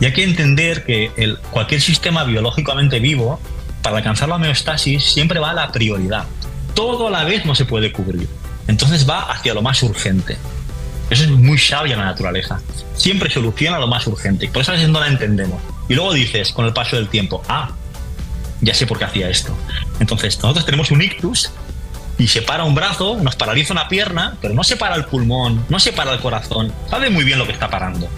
Y 0.00 0.06
hay 0.06 0.12
que 0.12 0.24
entender 0.24 0.84
que 0.84 1.12
el, 1.16 1.38
cualquier 1.52 1.80
sistema 1.80 2.24
biológicamente 2.24 2.98
vivo, 2.98 3.40
para 3.82 3.98
alcanzar 3.98 4.28
la 4.28 4.36
homeostasis, 4.36 5.04
siempre 5.04 5.40
va 5.40 5.50
a 5.50 5.54
la 5.54 5.72
prioridad 5.72 6.26
todo 6.74 7.08
a 7.08 7.10
la 7.10 7.24
vez 7.24 7.44
no 7.44 7.54
se 7.54 7.64
puede 7.64 7.92
cubrir. 7.92 8.28
Entonces 8.66 9.08
va 9.08 9.30
hacia 9.30 9.54
lo 9.54 9.62
más 9.62 9.82
urgente. 9.82 10.36
Eso 11.08 11.24
es 11.24 11.30
muy 11.30 11.58
sabia 11.58 11.96
la 11.96 12.04
naturaleza. 12.04 12.60
Siempre 12.94 13.30
soluciona 13.30 13.78
lo 13.78 13.86
más 13.86 14.06
urgente. 14.06 14.48
Por 14.48 14.62
eso 14.62 14.72
a 14.72 14.74
veces 14.74 14.88
no 14.88 15.00
la 15.00 15.08
entendemos. 15.08 15.60
Y 15.88 15.94
luego 15.94 16.12
dices, 16.12 16.52
con 16.52 16.66
el 16.66 16.72
paso 16.72 16.96
del 16.96 17.08
tiempo, 17.08 17.42
ah, 17.48 17.72
ya 18.60 18.74
sé 18.74 18.86
por 18.86 18.98
qué 18.98 19.04
hacía 19.04 19.28
esto. 19.28 19.56
Entonces, 19.98 20.38
nosotros 20.40 20.64
tenemos 20.64 20.90
un 20.90 21.02
ictus 21.02 21.50
y 22.16 22.28
se 22.28 22.42
para 22.42 22.64
un 22.64 22.74
brazo, 22.74 23.18
nos 23.20 23.34
paraliza 23.34 23.72
una 23.72 23.88
pierna, 23.88 24.36
pero 24.40 24.54
no 24.54 24.62
se 24.62 24.76
para 24.76 24.94
el 24.94 25.04
pulmón, 25.06 25.64
no 25.68 25.80
se 25.80 25.92
para 25.92 26.12
el 26.12 26.20
corazón. 26.20 26.72
Sabe 26.88 27.10
muy 27.10 27.24
bien 27.24 27.38
lo 27.38 27.46
que 27.46 27.52
está 27.52 27.68
parando. 27.68 28.08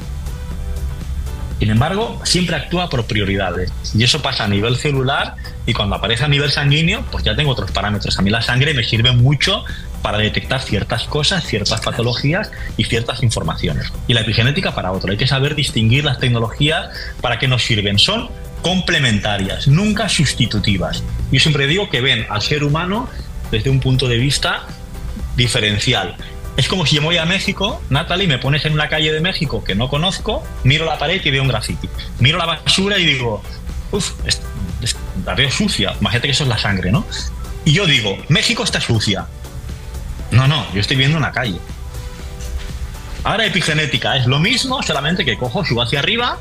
Sin 1.62 1.70
embargo, 1.70 2.20
siempre 2.24 2.56
actúa 2.56 2.88
por 2.88 3.04
prioridades. 3.04 3.72
Y 3.94 4.02
eso 4.02 4.20
pasa 4.20 4.42
a 4.42 4.48
nivel 4.48 4.76
celular 4.76 5.36
y 5.64 5.72
cuando 5.72 5.94
aparece 5.94 6.24
a 6.24 6.28
nivel 6.28 6.50
sanguíneo, 6.50 7.04
pues 7.12 7.22
ya 7.22 7.36
tengo 7.36 7.52
otros 7.52 7.70
parámetros. 7.70 8.18
A 8.18 8.22
mí 8.22 8.30
la 8.30 8.42
sangre 8.42 8.74
me 8.74 8.82
sirve 8.82 9.12
mucho 9.12 9.64
para 10.02 10.18
detectar 10.18 10.60
ciertas 10.60 11.04
cosas, 11.04 11.44
ciertas 11.46 11.80
patologías 11.80 12.50
y 12.76 12.82
ciertas 12.82 13.22
informaciones. 13.22 13.92
Y 14.08 14.14
la 14.14 14.22
epigenética 14.22 14.74
para 14.74 14.90
otro. 14.90 15.12
Hay 15.12 15.16
que 15.16 15.28
saber 15.28 15.54
distinguir 15.54 16.04
las 16.04 16.18
tecnologías 16.18 16.88
para 17.20 17.38
qué 17.38 17.46
nos 17.46 17.62
sirven. 17.62 17.96
Son 17.96 18.28
complementarias, 18.62 19.68
nunca 19.68 20.08
sustitutivas. 20.08 21.04
Yo 21.30 21.38
siempre 21.38 21.68
digo 21.68 21.88
que 21.90 22.00
ven 22.00 22.26
al 22.28 22.42
ser 22.42 22.64
humano 22.64 23.08
desde 23.52 23.70
un 23.70 23.78
punto 23.78 24.08
de 24.08 24.16
vista 24.16 24.64
diferencial. 25.36 26.16
Es 26.56 26.68
como 26.68 26.84
si 26.84 26.96
yo 26.96 27.02
voy 27.02 27.16
a 27.16 27.24
México, 27.24 27.80
Natalie, 27.88 28.26
me 28.26 28.38
pones 28.38 28.64
en 28.66 28.74
una 28.74 28.88
calle 28.88 29.12
de 29.12 29.20
México 29.20 29.64
que 29.64 29.74
no 29.74 29.88
conozco, 29.88 30.44
miro 30.64 30.84
la 30.84 30.98
pared 30.98 31.20
y 31.24 31.30
veo 31.30 31.42
un 31.42 31.48
graffiti. 31.48 31.88
Miro 32.18 32.36
la 32.38 32.44
basura 32.44 32.98
y 32.98 33.06
digo, 33.06 33.42
uff, 33.90 34.12
la 35.24 35.34
veo 35.34 35.50
sucia. 35.50 35.94
Imagínate 36.00 36.28
que 36.28 36.32
eso 36.32 36.44
es 36.44 36.48
la 36.48 36.58
sangre, 36.58 36.92
¿no? 36.92 37.06
Y 37.64 37.72
yo 37.72 37.86
digo, 37.86 38.18
México 38.28 38.64
está 38.64 38.80
sucia. 38.80 39.26
No, 40.30 40.46
no, 40.46 40.66
yo 40.74 40.80
estoy 40.80 40.96
viendo 40.96 41.16
una 41.16 41.32
calle. 41.32 41.58
Ahora 43.24 43.46
epigenética 43.46 44.16
es 44.16 44.26
lo 44.26 44.38
mismo, 44.38 44.82
solamente 44.82 45.24
que 45.24 45.38
cojo, 45.38 45.64
subo 45.64 45.82
hacia 45.82 46.00
arriba, 46.00 46.38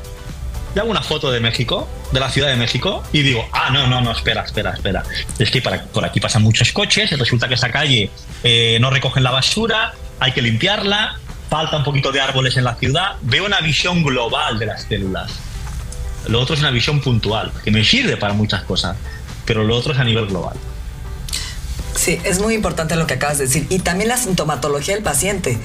y 0.74 0.78
hago 0.78 0.90
una 0.90 1.02
foto 1.02 1.30
de 1.30 1.40
México, 1.40 1.88
de 2.12 2.20
la 2.20 2.30
Ciudad 2.30 2.48
de 2.48 2.56
México, 2.56 3.02
y 3.12 3.22
digo, 3.22 3.48
ah, 3.52 3.70
no, 3.70 3.86
no, 3.86 4.00
no, 4.00 4.12
espera, 4.12 4.42
espera, 4.42 4.72
espera. 4.72 5.02
Es 5.38 5.50
que 5.50 5.62
por 5.62 6.04
aquí 6.04 6.20
pasan 6.20 6.42
muchos 6.42 6.72
coches, 6.72 7.10
resulta 7.18 7.48
que 7.48 7.54
esa 7.54 7.70
calle 7.70 8.10
eh, 8.44 8.78
no 8.80 8.90
recogen 8.90 9.22
la 9.22 9.30
basura, 9.30 9.94
hay 10.20 10.32
que 10.32 10.42
limpiarla, 10.42 11.18
falta 11.48 11.76
un 11.76 11.84
poquito 11.84 12.12
de 12.12 12.20
árboles 12.20 12.56
en 12.56 12.64
la 12.64 12.74
ciudad, 12.76 13.16
veo 13.22 13.44
una 13.44 13.60
visión 13.60 14.02
global 14.02 14.58
de 14.58 14.66
las 14.66 14.82
células. 14.82 15.32
Lo 16.28 16.40
otro 16.40 16.54
es 16.54 16.60
una 16.60 16.70
visión 16.70 17.00
puntual, 17.00 17.52
que 17.64 17.70
me 17.70 17.84
sirve 17.84 18.16
para 18.16 18.32
muchas 18.32 18.62
cosas, 18.62 18.96
pero 19.44 19.64
lo 19.64 19.74
otro 19.76 19.92
es 19.92 19.98
a 19.98 20.04
nivel 20.04 20.26
global. 20.26 20.56
Sí, 21.94 22.20
es 22.24 22.40
muy 22.40 22.54
importante 22.54 22.96
lo 22.96 23.06
que 23.06 23.14
acabas 23.14 23.38
de 23.38 23.44
decir. 23.44 23.66
Y 23.68 23.80
también 23.80 24.08
la 24.08 24.16
sintomatología 24.16 24.94
del 24.94 25.02
paciente, 25.02 25.58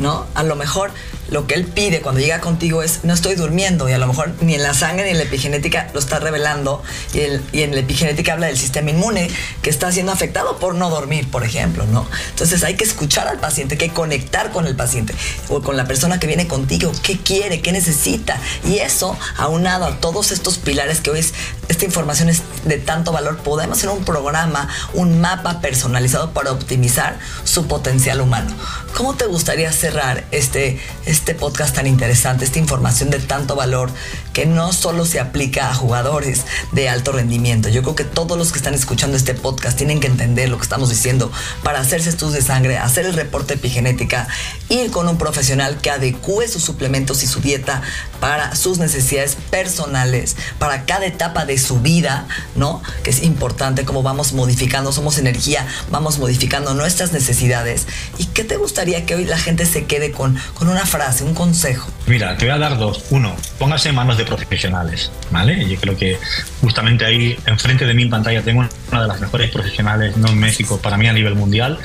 ¿no? 0.00 0.26
A 0.34 0.42
lo 0.42 0.56
mejor 0.56 0.90
lo 1.28 1.46
que 1.46 1.54
él 1.54 1.64
pide 1.64 2.00
cuando 2.00 2.20
llega 2.20 2.40
contigo 2.40 2.82
es 2.82 3.04
no 3.04 3.12
estoy 3.12 3.34
durmiendo 3.34 3.88
y 3.88 3.92
a 3.92 3.98
lo 3.98 4.06
mejor 4.06 4.34
ni 4.40 4.54
en 4.54 4.62
la 4.62 4.74
sangre 4.74 5.04
ni 5.04 5.10
en 5.10 5.18
la 5.18 5.24
epigenética 5.24 5.90
lo 5.92 6.00
está 6.00 6.18
revelando 6.18 6.82
y, 7.12 7.62
en 7.62 7.74
la 7.74 7.80
epigenética 7.80 8.34
habla 8.34 8.46
del 8.46 8.58
sistema 8.58 8.90
inmune 8.90 9.28
que 9.62 9.70
está 9.70 9.90
siendo 9.92 10.12
afectado 10.12 10.58
por 10.58 10.74
no 10.74 10.90
dormir, 10.90 11.30
por 11.30 11.44
ejemplo, 11.44 11.84
¿no? 11.86 12.06
Entonces 12.30 12.62
hay 12.64 12.74
que 12.74 12.84
escuchar 12.84 13.28
al 13.28 13.38
paciente, 13.38 13.74
hay 13.74 13.78
que 13.88 13.94
conectar 13.94 14.52
con 14.52 14.66
el 14.66 14.76
paciente 14.76 15.14
o 15.48 15.62
con 15.62 15.76
la 15.76 15.86
persona 15.86 16.20
que 16.20 16.26
viene 16.26 16.46
contigo, 16.46 16.92
qué 17.02 17.18
quiere, 17.18 17.60
qué 17.60 17.72
necesita 17.72 18.40
y 18.64 18.78
eso 18.78 19.18
aunado 19.36 19.86
a 19.86 20.00
todos 20.00 20.32
estos 20.32 20.58
pilares 20.58 21.00
que 21.00 21.10
hoy 21.10 21.20
es, 21.20 21.34
esta 21.68 21.84
información 21.84 22.28
es 22.28 22.42
de 22.64 22.78
tanto 22.78 23.12
valor, 23.12 23.38
podemos 23.38 23.78
hacer 23.78 23.90
un 23.90 24.04
programa, 24.04 24.68
un 24.94 25.20
mapa 25.20 25.60
personalizado 25.60 26.30
para 26.30 26.52
optimizar 26.52 27.18
su 27.44 27.66
potencial 27.66 28.20
humano. 28.20 28.54
¿Cómo 28.96 29.14
te 29.14 29.26
gustaría 29.26 29.72
cerrar 29.72 30.24
este 30.30 30.80
este 31.04 31.34
podcast 31.34 31.74
tan 31.74 31.86
interesante, 31.86 32.44
esta 32.44 32.58
información 32.58 33.10
de 33.10 33.18
tanto 33.18 33.56
valor 33.56 33.90
que 34.36 34.44
no 34.44 34.74
solo 34.74 35.06
se 35.06 35.18
aplica 35.18 35.70
a 35.70 35.74
jugadores 35.74 36.44
de 36.72 36.90
alto 36.90 37.10
rendimiento. 37.10 37.70
Yo 37.70 37.80
creo 37.80 37.94
que 37.94 38.04
todos 38.04 38.36
los 38.36 38.52
que 38.52 38.58
están 38.58 38.74
escuchando 38.74 39.16
este 39.16 39.32
podcast 39.32 39.78
tienen 39.78 39.98
que 39.98 40.08
entender 40.08 40.50
lo 40.50 40.58
que 40.58 40.62
estamos 40.62 40.90
diciendo 40.90 41.32
para 41.62 41.80
hacerse 41.80 42.10
estudios 42.10 42.34
de 42.34 42.42
sangre, 42.42 42.76
hacer 42.76 43.06
el 43.06 43.14
reporte 43.14 43.54
epigenética, 43.54 44.28
ir 44.68 44.90
con 44.90 45.08
un 45.08 45.16
profesional 45.16 45.78
que 45.78 45.88
adecue 45.88 46.48
sus 46.48 46.62
suplementos 46.62 47.22
y 47.22 47.26
su 47.26 47.40
dieta 47.40 47.80
para 48.20 48.54
sus 48.54 48.76
necesidades 48.76 49.38
personales, 49.48 50.36
para 50.58 50.84
cada 50.84 51.06
etapa 51.06 51.46
de 51.46 51.56
su 51.56 51.80
vida, 51.80 52.28
¿no? 52.56 52.82
Que 53.04 53.10
es 53.10 53.22
importante 53.22 53.86
cómo 53.86 54.02
vamos 54.02 54.34
modificando, 54.34 54.92
somos 54.92 55.16
energía, 55.16 55.66
vamos 55.90 56.18
modificando 56.18 56.74
nuestras 56.74 57.10
necesidades. 57.14 57.86
¿Y 58.18 58.26
qué 58.26 58.44
te 58.44 58.58
gustaría 58.58 59.06
que 59.06 59.14
hoy 59.14 59.24
la 59.24 59.38
gente 59.38 59.64
se 59.64 59.86
quede 59.86 60.12
con, 60.12 60.36
con 60.52 60.68
una 60.68 60.84
frase, 60.84 61.24
un 61.24 61.32
consejo? 61.32 61.88
Mira, 62.06 62.36
te 62.36 62.44
voy 62.44 62.54
a 62.54 62.58
dar 62.58 62.76
dos. 62.76 63.04
Uno, 63.08 63.34
póngase 63.58 63.88
en 63.88 63.94
manos 63.94 64.18
de 64.18 64.25
profesionales, 64.26 65.10
¿vale? 65.30 65.66
Yo 65.68 65.78
creo 65.80 65.96
que 65.96 66.18
justamente 66.60 67.04
ahí, 67.04 67.38
enfrente 67.46 67.86
de 67.86 67.94
mí 67.94 68.02
en 68.02 68.10
pantalla, 68.10 68.42
tengo 68.42 68.66
una 68.90 69.02
de 69.02 69.08
las 69.08 69.20
mejores 69.20 69.50
profesionales, 69.50 70.16
no 70.16 70.28
en 70.28 70.38
México, 70.38 70.78
para 70.80 70.96
mí 70.96 71.06
a 71.06 71.12
nivel 71.12 71.34
mundial, 71.34 71.78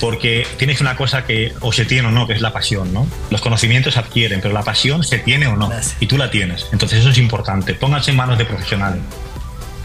porque 0.00 0.46
tienes 0.56 0.80
una 0.80 0.96
cosa 0.96 1.24
que 1.24 1.52
o 1.60 1.72
se 1.72 1.84
tiene 1.84 2.08
o 2.08 2.10
no, 2.10 2.26
que 2.26 2.32
es 2.32 2.40
la 2.40 2.52
pasión, 2.52 2.92
¿no? 2.92 3.06
Los 3.30 3.40
conocimientos 3.40 3.94
se 3.94 4.00
adquieren, 4.00 4.40
pero 4.40 4.54
la 4.54 4.62
pasión 4.62 5.04
se 5.04 5.18
tiene 5.18 5.46
o 5.46 5.56
no, 5.56 5.70
y 6.00 6.06
tú 6.06 6.16
la 6.16 6.30
tienes. 6.30 6.66
Entonces 6.72 7.00
eso 7.00 7.10
es 7.10 7.18
importante, 7.18 7.74
pónganse 7.74 8.10
en 8.10 8.16
manos 8.16 8.38
de 8.38 8.44
profesionales. 8.44 9.02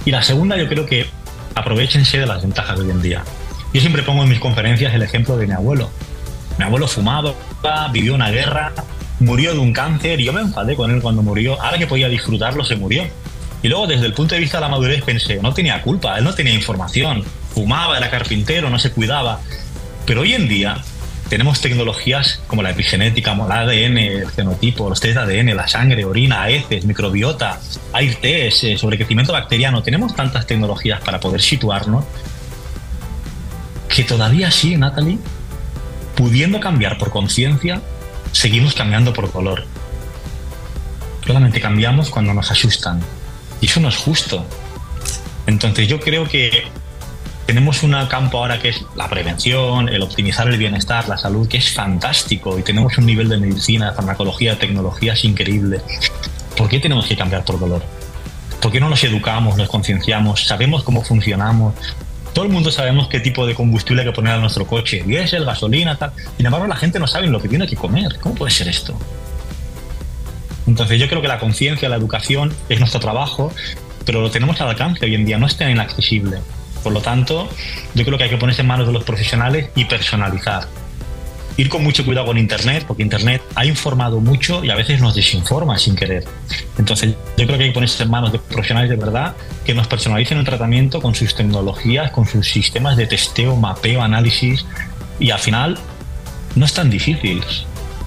Y 0.05 0.11
la 0.11 0.21
segunda, 0.21 0.57
yo 0.57 0.67
creo 0.67 0.85
que 0.85 1.07
aprovechense 1.55 2.19
de 2.19 2.25
las 2.25 2.41
ventajas 2.41 2.77
de 2.77 2.85
hoy 2.85 2.91
en 2.91 3.01
día. 3.01 3.23
Yo 3.73 3.81
siempre 3.81 4.01
pongo 4.01 4.23
en 4.23 4.29
mis 4.29 4.39
conferencias 4.39 4.93
el 4.93 5.03
ejemplo 5.03 5.37
de 5.37 5.45
mi 5.45 5.53
abuelo. 5.53 5.91
Mi 6.57 6.65
abuelo 6.65 6.87
fumaba, 6.87 7.33
vivió 7.91 8.15
una 8.15 8.31
guerra, 8.31 8.73
murió 9.19 9.53
de 9.53 9.59
un 9.59 9.73
cáncer 9.73 10.19
y 10.19 10.25
yo 10.25 10.33
me 10.33 10.41
enfadé 10.41 10.75
con 10.75 10.91
él 10.91 11.01
cuando 11.01 11.21
murió. 11.21 11.61
Ahora 11.61 11.77
que 11.77 11.87
podía 11.87 12.09
disfrutarlo, 12.09 12.63
se 12.63 12.75
murió. 12.75 13.03
Y 13.61 13.67
luego, 13.67 13.87
desde 13.87 14.05
el 14.05 14.13
punto 14.13 14.35
de 14.35 14.41
vista 14.41 14.57
de 14.57 14.61
la 14.61 14.69
madurez, 14.69 15.03
pensé, 15.03 15.39
no 15.41 15.53
tenía 15.53 15.81
culpa, 15.81 16.17
él 16.17 16.23
no 16.23 16.33
tenía 16.33 16.53
información. 16.53 17.23
Fumaba, 17.53 17.97
era 17.97 18.09
carpintero, 18.09 18.69
no 18.69 18.79
se 18.79 18.91
cuidaba. 18.91 19.41
Pero 20.05 20.21
hoy 20.21 20.33
en 20.33 20.47
día 20.47 20.77
tenemos 21.29 21.61
tecnologías 21.61 22.41
como 22.47 22.63
la 22.63 22.71
epigenética, 22.71 23.31
como 23.31 23.45
el 23.45 23.51
ADN, 23.51 23.97
el 23.97 24.31
fenotipo, 24.31 24.89
los 24.89 24.99
test 24.99 25.17
de 25.17 25.39
ADN, 25.39 25.55
la 25.55 25.67
sangre, 25.67 26.05
orina, 26.05 26.49
heces, 26.49 26.85
microbiota, 26.85 27.59
hay 27.93 28.15
test 28.15 28.63
eh, 28.63 28.77
sobre 28.77 28.97
crecimiento 28.97 29.33
bacteriano. 29.33 29.83
Tenemos 29.83 30.15
tantas 30.15 30.47
tecnologías 30.47 31.01
para 31.01 31.19
poder 31.19 31.41
situarnos 31.41 32.05
que 33.89 34.03
todavía 34.03 34.49
sí, 34.51 34.77
Natalie, 34.77 35.17
pudiendo 36.15 36.59
cambiar 36.59 36.97
por 36.97 37.11
conciencia, 37.11 37.81
seguimos 38.31 38.73
cambiando 38.73 39.13
por 39.13 39.31
dolor. 39.31 39.65
Solamente 41.25 41.61
cambiamos 41.61 42.09
cuando 42.09 42.33
nos 42.33 42.51
asustan. 42.51 43.01
Y 43.61 43.65
eso 43.67 43.79
no 43.79 43.89
es 43.89 43.97
justo. 43.97 44.45
Entonces 45.45 45.87
yo 45.87 45.99
creo 45.99 46.25
que 46.27 46.63
tenemos 47.45 47.81
un 47.81 47.95
campo 48.07 48.37
ahora 48.37 48.61
que 48.61 48.69
es 48.69 48.85
la 48.95 49.09
prevención, 49.09 49.89
el 49.89 50.03
optimizar 50.03 50.47
el 50.47 50.57
bienestar, 50.57 51.07
la 51.09 51.17
salud, 51.17 51.47
que 51.47 51.57
es 51.57 51.71
fantástico 51.71 52.59
y 52.59 52.61
tenemos 52.61 52.95
un 52.99 53.07
nivel 53.07 53.27
de 53.27 53.37
medicina, 53.37 53.91
farmacología, 53.93 54.59
tecnologías 54.59 55.23
increíble. 55.25 55.81
¿Por 56.55 56.69
qué 56.69 56.79
tenemos 56.79 57.07
que 57.07 57.17
cambiar 57.17 57.43
por 57.43 57.59
dolor? 57.59 57.83
¿Por 58.61 58.71
qué 58.71 58.79
no 58.79 58.89
nos 58.89 59.03
educamos, 59.03 59.57
nos 59.57 59.67
concienciamos, 59.67 60.45
sabemos 60.45 60.83
cómo 60.83 61.03
funcionamos? 61.03 61.73
Todo 62.33 62.45
el 62.45 62.51
mundo 62.51 62.71
sabemos 62.71 63.07
qué 63.07 63.19
tipo 63.19 63.45
de 63.45 63.55
combustible 63.55 64.03
hay 64.03 64.07
que 64.07 64.13
poner 64.13 64.33
a 64.33 64.37
nuestro 64.37 64.65
coche, 64.67 65.03
diésel, 65.05 65.45
gasolina, 65.45 65.97
tal. 65.97 66.11
Sin 66.37 66.45
embargo, 66.45 66.67
la 66.67 66.75
gente 66.75 66.99
no 66.99 67.07
sabe 67.07 67.27
lo 67.27 67.41
que 67.41 67.49
tiene 67.49 67.67
que 67.67 67.75
comer. 67.75 68.17
¿Cómo 68.19 68.35
puede 68.35 68.51
ser 68.51 68.67
esto? 68.67 68.97
Entonces 70.67 70.99
yo 70.99 71.07
creo 71.07 71.21
que 71.21 71.27
la 71.27 71.39
conciencia, 71.39 71.89
la 71.89 71.95
educación 71.95 72.53
es 72.69 72.79
nuestro 72.79 72.99
trabajo, 72.99 73.51
pero 74.05 74.21
lo 74.21 74.29
tenemos 74.29 74.61
al 74.61 74.69
alcance 74.69 75.03
hoy 75.05 75.15
en 75.15 75.25
día, 75.25 75.37
no 75.37 75.47
es 75.47 75.57
tan 75.57 75.71
inaccesible. 75.71 76.39
Por 76.83 76.93
lo 76.93 77.01
tanto, 77.01 77.49
yo 77.95 78.05
creo 78.05 78.17
que 78.17 78.25
hay 78.25 78.29
que 78.29 78.37
ponerse 78.37 78.61
en 78.61 78.67
manos 78.67 78.87
de 78.87 78.93
los 78.93 79.03
profesionales 79.03 79.69
y 79.75 79.85
personalizar. 79.85 80.67
Ir 81.59 81.67
con 81.67 81.83
mucho 81.83 82.05
cuidado 82.05 82.25
con 82.25 82.37
Internet, 82.37 82.85
porque 82.87 83.03
Internet 83.03 83.41
ha 83.53 83.65
informado 83.65 84.21
mucho 84.21 84.63
y 84.63 84.69
a 84.69 84.75
veces 84.75 85.01
nos 85.01 85.13
desinforma 85.13 85.77
sin 85.77 85.93
querer. 85.93 86.23
Entonces, 86.77 87.15
yo 87.37 87.45
creo 87.45 87.57
que 87.57 87.65
hay 87.65 87.69
que 87.71 87.73
ponerse 87.73 88.01
en 88.01 88.09
manos 88.09 88.31
de 88.31 88.39
profesionales 88.39 88.89
de 88.89 88.95
verdad 88.95 89.35
que 89.65 89.73
nos 89.73 89.85
personalicen 89.85 90.37
el 90.37 90.45
tratamiento 90.45 91.01
con 91.01 91.15
sus 91.15 91.35
tecnologías, 91.35 92.11
con 92.11 92.25
sus 92.25 92.47
sistemas 92.47 92.95
de 92.95 93.07
testeo, 93.07 93.57
mapeo, 93.57 94.01
análisis. 94.01 94.65
Y 95.19 95.31
al 95.31 95.39
final, 95.39 95.77
no 96.55 96.65
es 96.65 96.73
tan 96.73 96.89
difícil. 96.89 97.43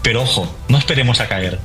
Pero 0.02 0.22
ojo, 0.22 0.50
no 0.68 0.78
esperemos 0.78 1.20
a 1.20 1.28
caer. 1.28 1.58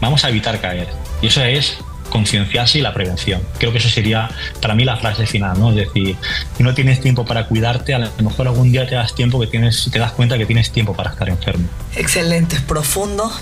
Vamos 0.00 0.24
a 0.24 0.30
evitar 0.30 0.60
caer. 0.60 0.88
Y 1.22 1.28
eso 1.28 1.44
es 1.44 1.78
concienciarse 2.08 2.78
y 2.78 2.80
la 2.82 2.94
prevención. 2.94 3.42
Creo 3.58 3.72
que 3.72 3.78
eso 3.78 3.88
sería 3.88 4.30
para 4.60 4.74
mí 4.74 4.84
la 4.84 4.96
frase 4.96 5.26
final, 5.26 5.58
¿no? 5.58 5.70
Es 5.70 5.76
decir, 5.76 6.16
si 6.56 6.62
no 6.62 6.74
tienes 6.74 7.00
tiempo 7.00 7.24
para 7.24 7.46
cuidarte, 7.46 7.94
a 7.94 7.98
lo 7.98 8.10
mejor 8.22 8.48
algún 8.48 8.72
día 8.72 8.86
te 8.86 8.94
das 8.94 9.14
tiempo 9.14 9.40
que 9.40 9.46
tienes, 9.46 9.88
te 9.92 9.98
das 9.98 10.12
cuenta 10.12 10.38
que 10.38 10.46
tienes 10.46 10.70
tiempo 10.70 10.94
para 10.94 11.10
estar 11.10 11.28
enfermo. 11.28 11.68
Excelente, 11.96 12.58
profundo 12.66 13.32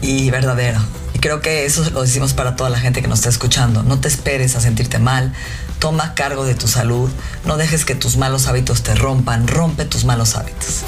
y 0.00 0.30
verdadero. 0.30 0.80
Y 1.14 1.18
creo 1.18 1.40
que 1.40 1.64
eso 1.64 1.88
lo 1.90 2.02
decimos 2.02 2.32
para 2.32 2.56
toda 2.56 2.70
la 2.70 2.78
gente 2.78 3.02
que 3.02 3.08
nos 3.08 3.20
está 3.20 3.28
escuchando. 3.28 3.82
No 3.82 4.00
te 4.00 4.08
esperes 4.08 4.56
a 4.56 4.60
sentirte 4.60 4.98
mal. 4.98 5.32
Toma 5.78 6.14
cargo 6.14 6.44
de 6.44 6.54
tu 6.54 6.68
salud. 6.68 7.10
No 7.44 7.56
dejes 7.56 7.84
que 7.84 7.94
tus 7.94 8.16
malos 8.16 8.46
hábitos 8.46 8.82
te 8.82 8.94
rompan. 8.94 9.46
Rompe 9.46 9.84
tus 9.84 10.04
malos 10.04 10.36
hábitos. 10.36 10.82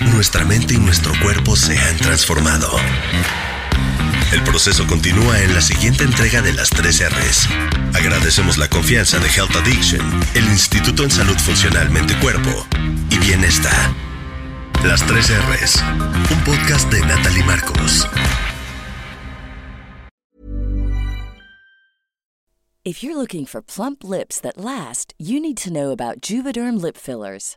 Nuestra 0.00 0.44
mente 0.44 0.74
y 0.74 0.78
nuestro 0.78 1.12
cuerpo 1.20 1.56
se 1.56 1.78
han 1.78 1.96
transformado. 1.96 2.70
El 4.30 4.42
proceso 4.44 4.86
continúa 4.86 5.40
en 5.40 5.54
la 5.54 5.62
siguiente 5.62 6.04
entrega 6.04 6.42
de 6.42 6.52
las 6.52 6.68
3 6.68 7.08
R's. 7.08 7.48
Agradecemos 7.94 8.58
la 8.58 8.68
confianza 8.68 9.18
de 9.18 9.26
Health 9.26 9.56
Addiction, 9.56 10.02
el 10.34 10.44
Instituto 10.44 11.02
en 11.02 11.10
Salud 11.10 11.36
Funcional 11.38 11.88
Mente 11.90 12.14
Cuerpo 12.20 12.50
y 13.10 13.18
Bienestar. 13.18 13.72
Las 14.84 15.06
3 15.06 15.30
R's, 15.30 15.82
un 16.30 16.44
podcast 16.44 16.92
de 16.92 17.00
Natalie 17.00 17.42
Marcos. 17.44 18.06
If 22.84 23.02
you're 23.02 23.16
looking 23.16 23.46
for 23.46 23.62
plump 23.62 24.04
lips 24.04 24.40
that 24.40 24.58
last, 24.58 25.14
you 25.18 25.40
need 25.40 25.56
to 25.58 25.72
know 25.72 25.90
about 25.90 26.20
Juvederm 26.20 26.80
lip 26.80 26.96
fillers. 26.98 27.56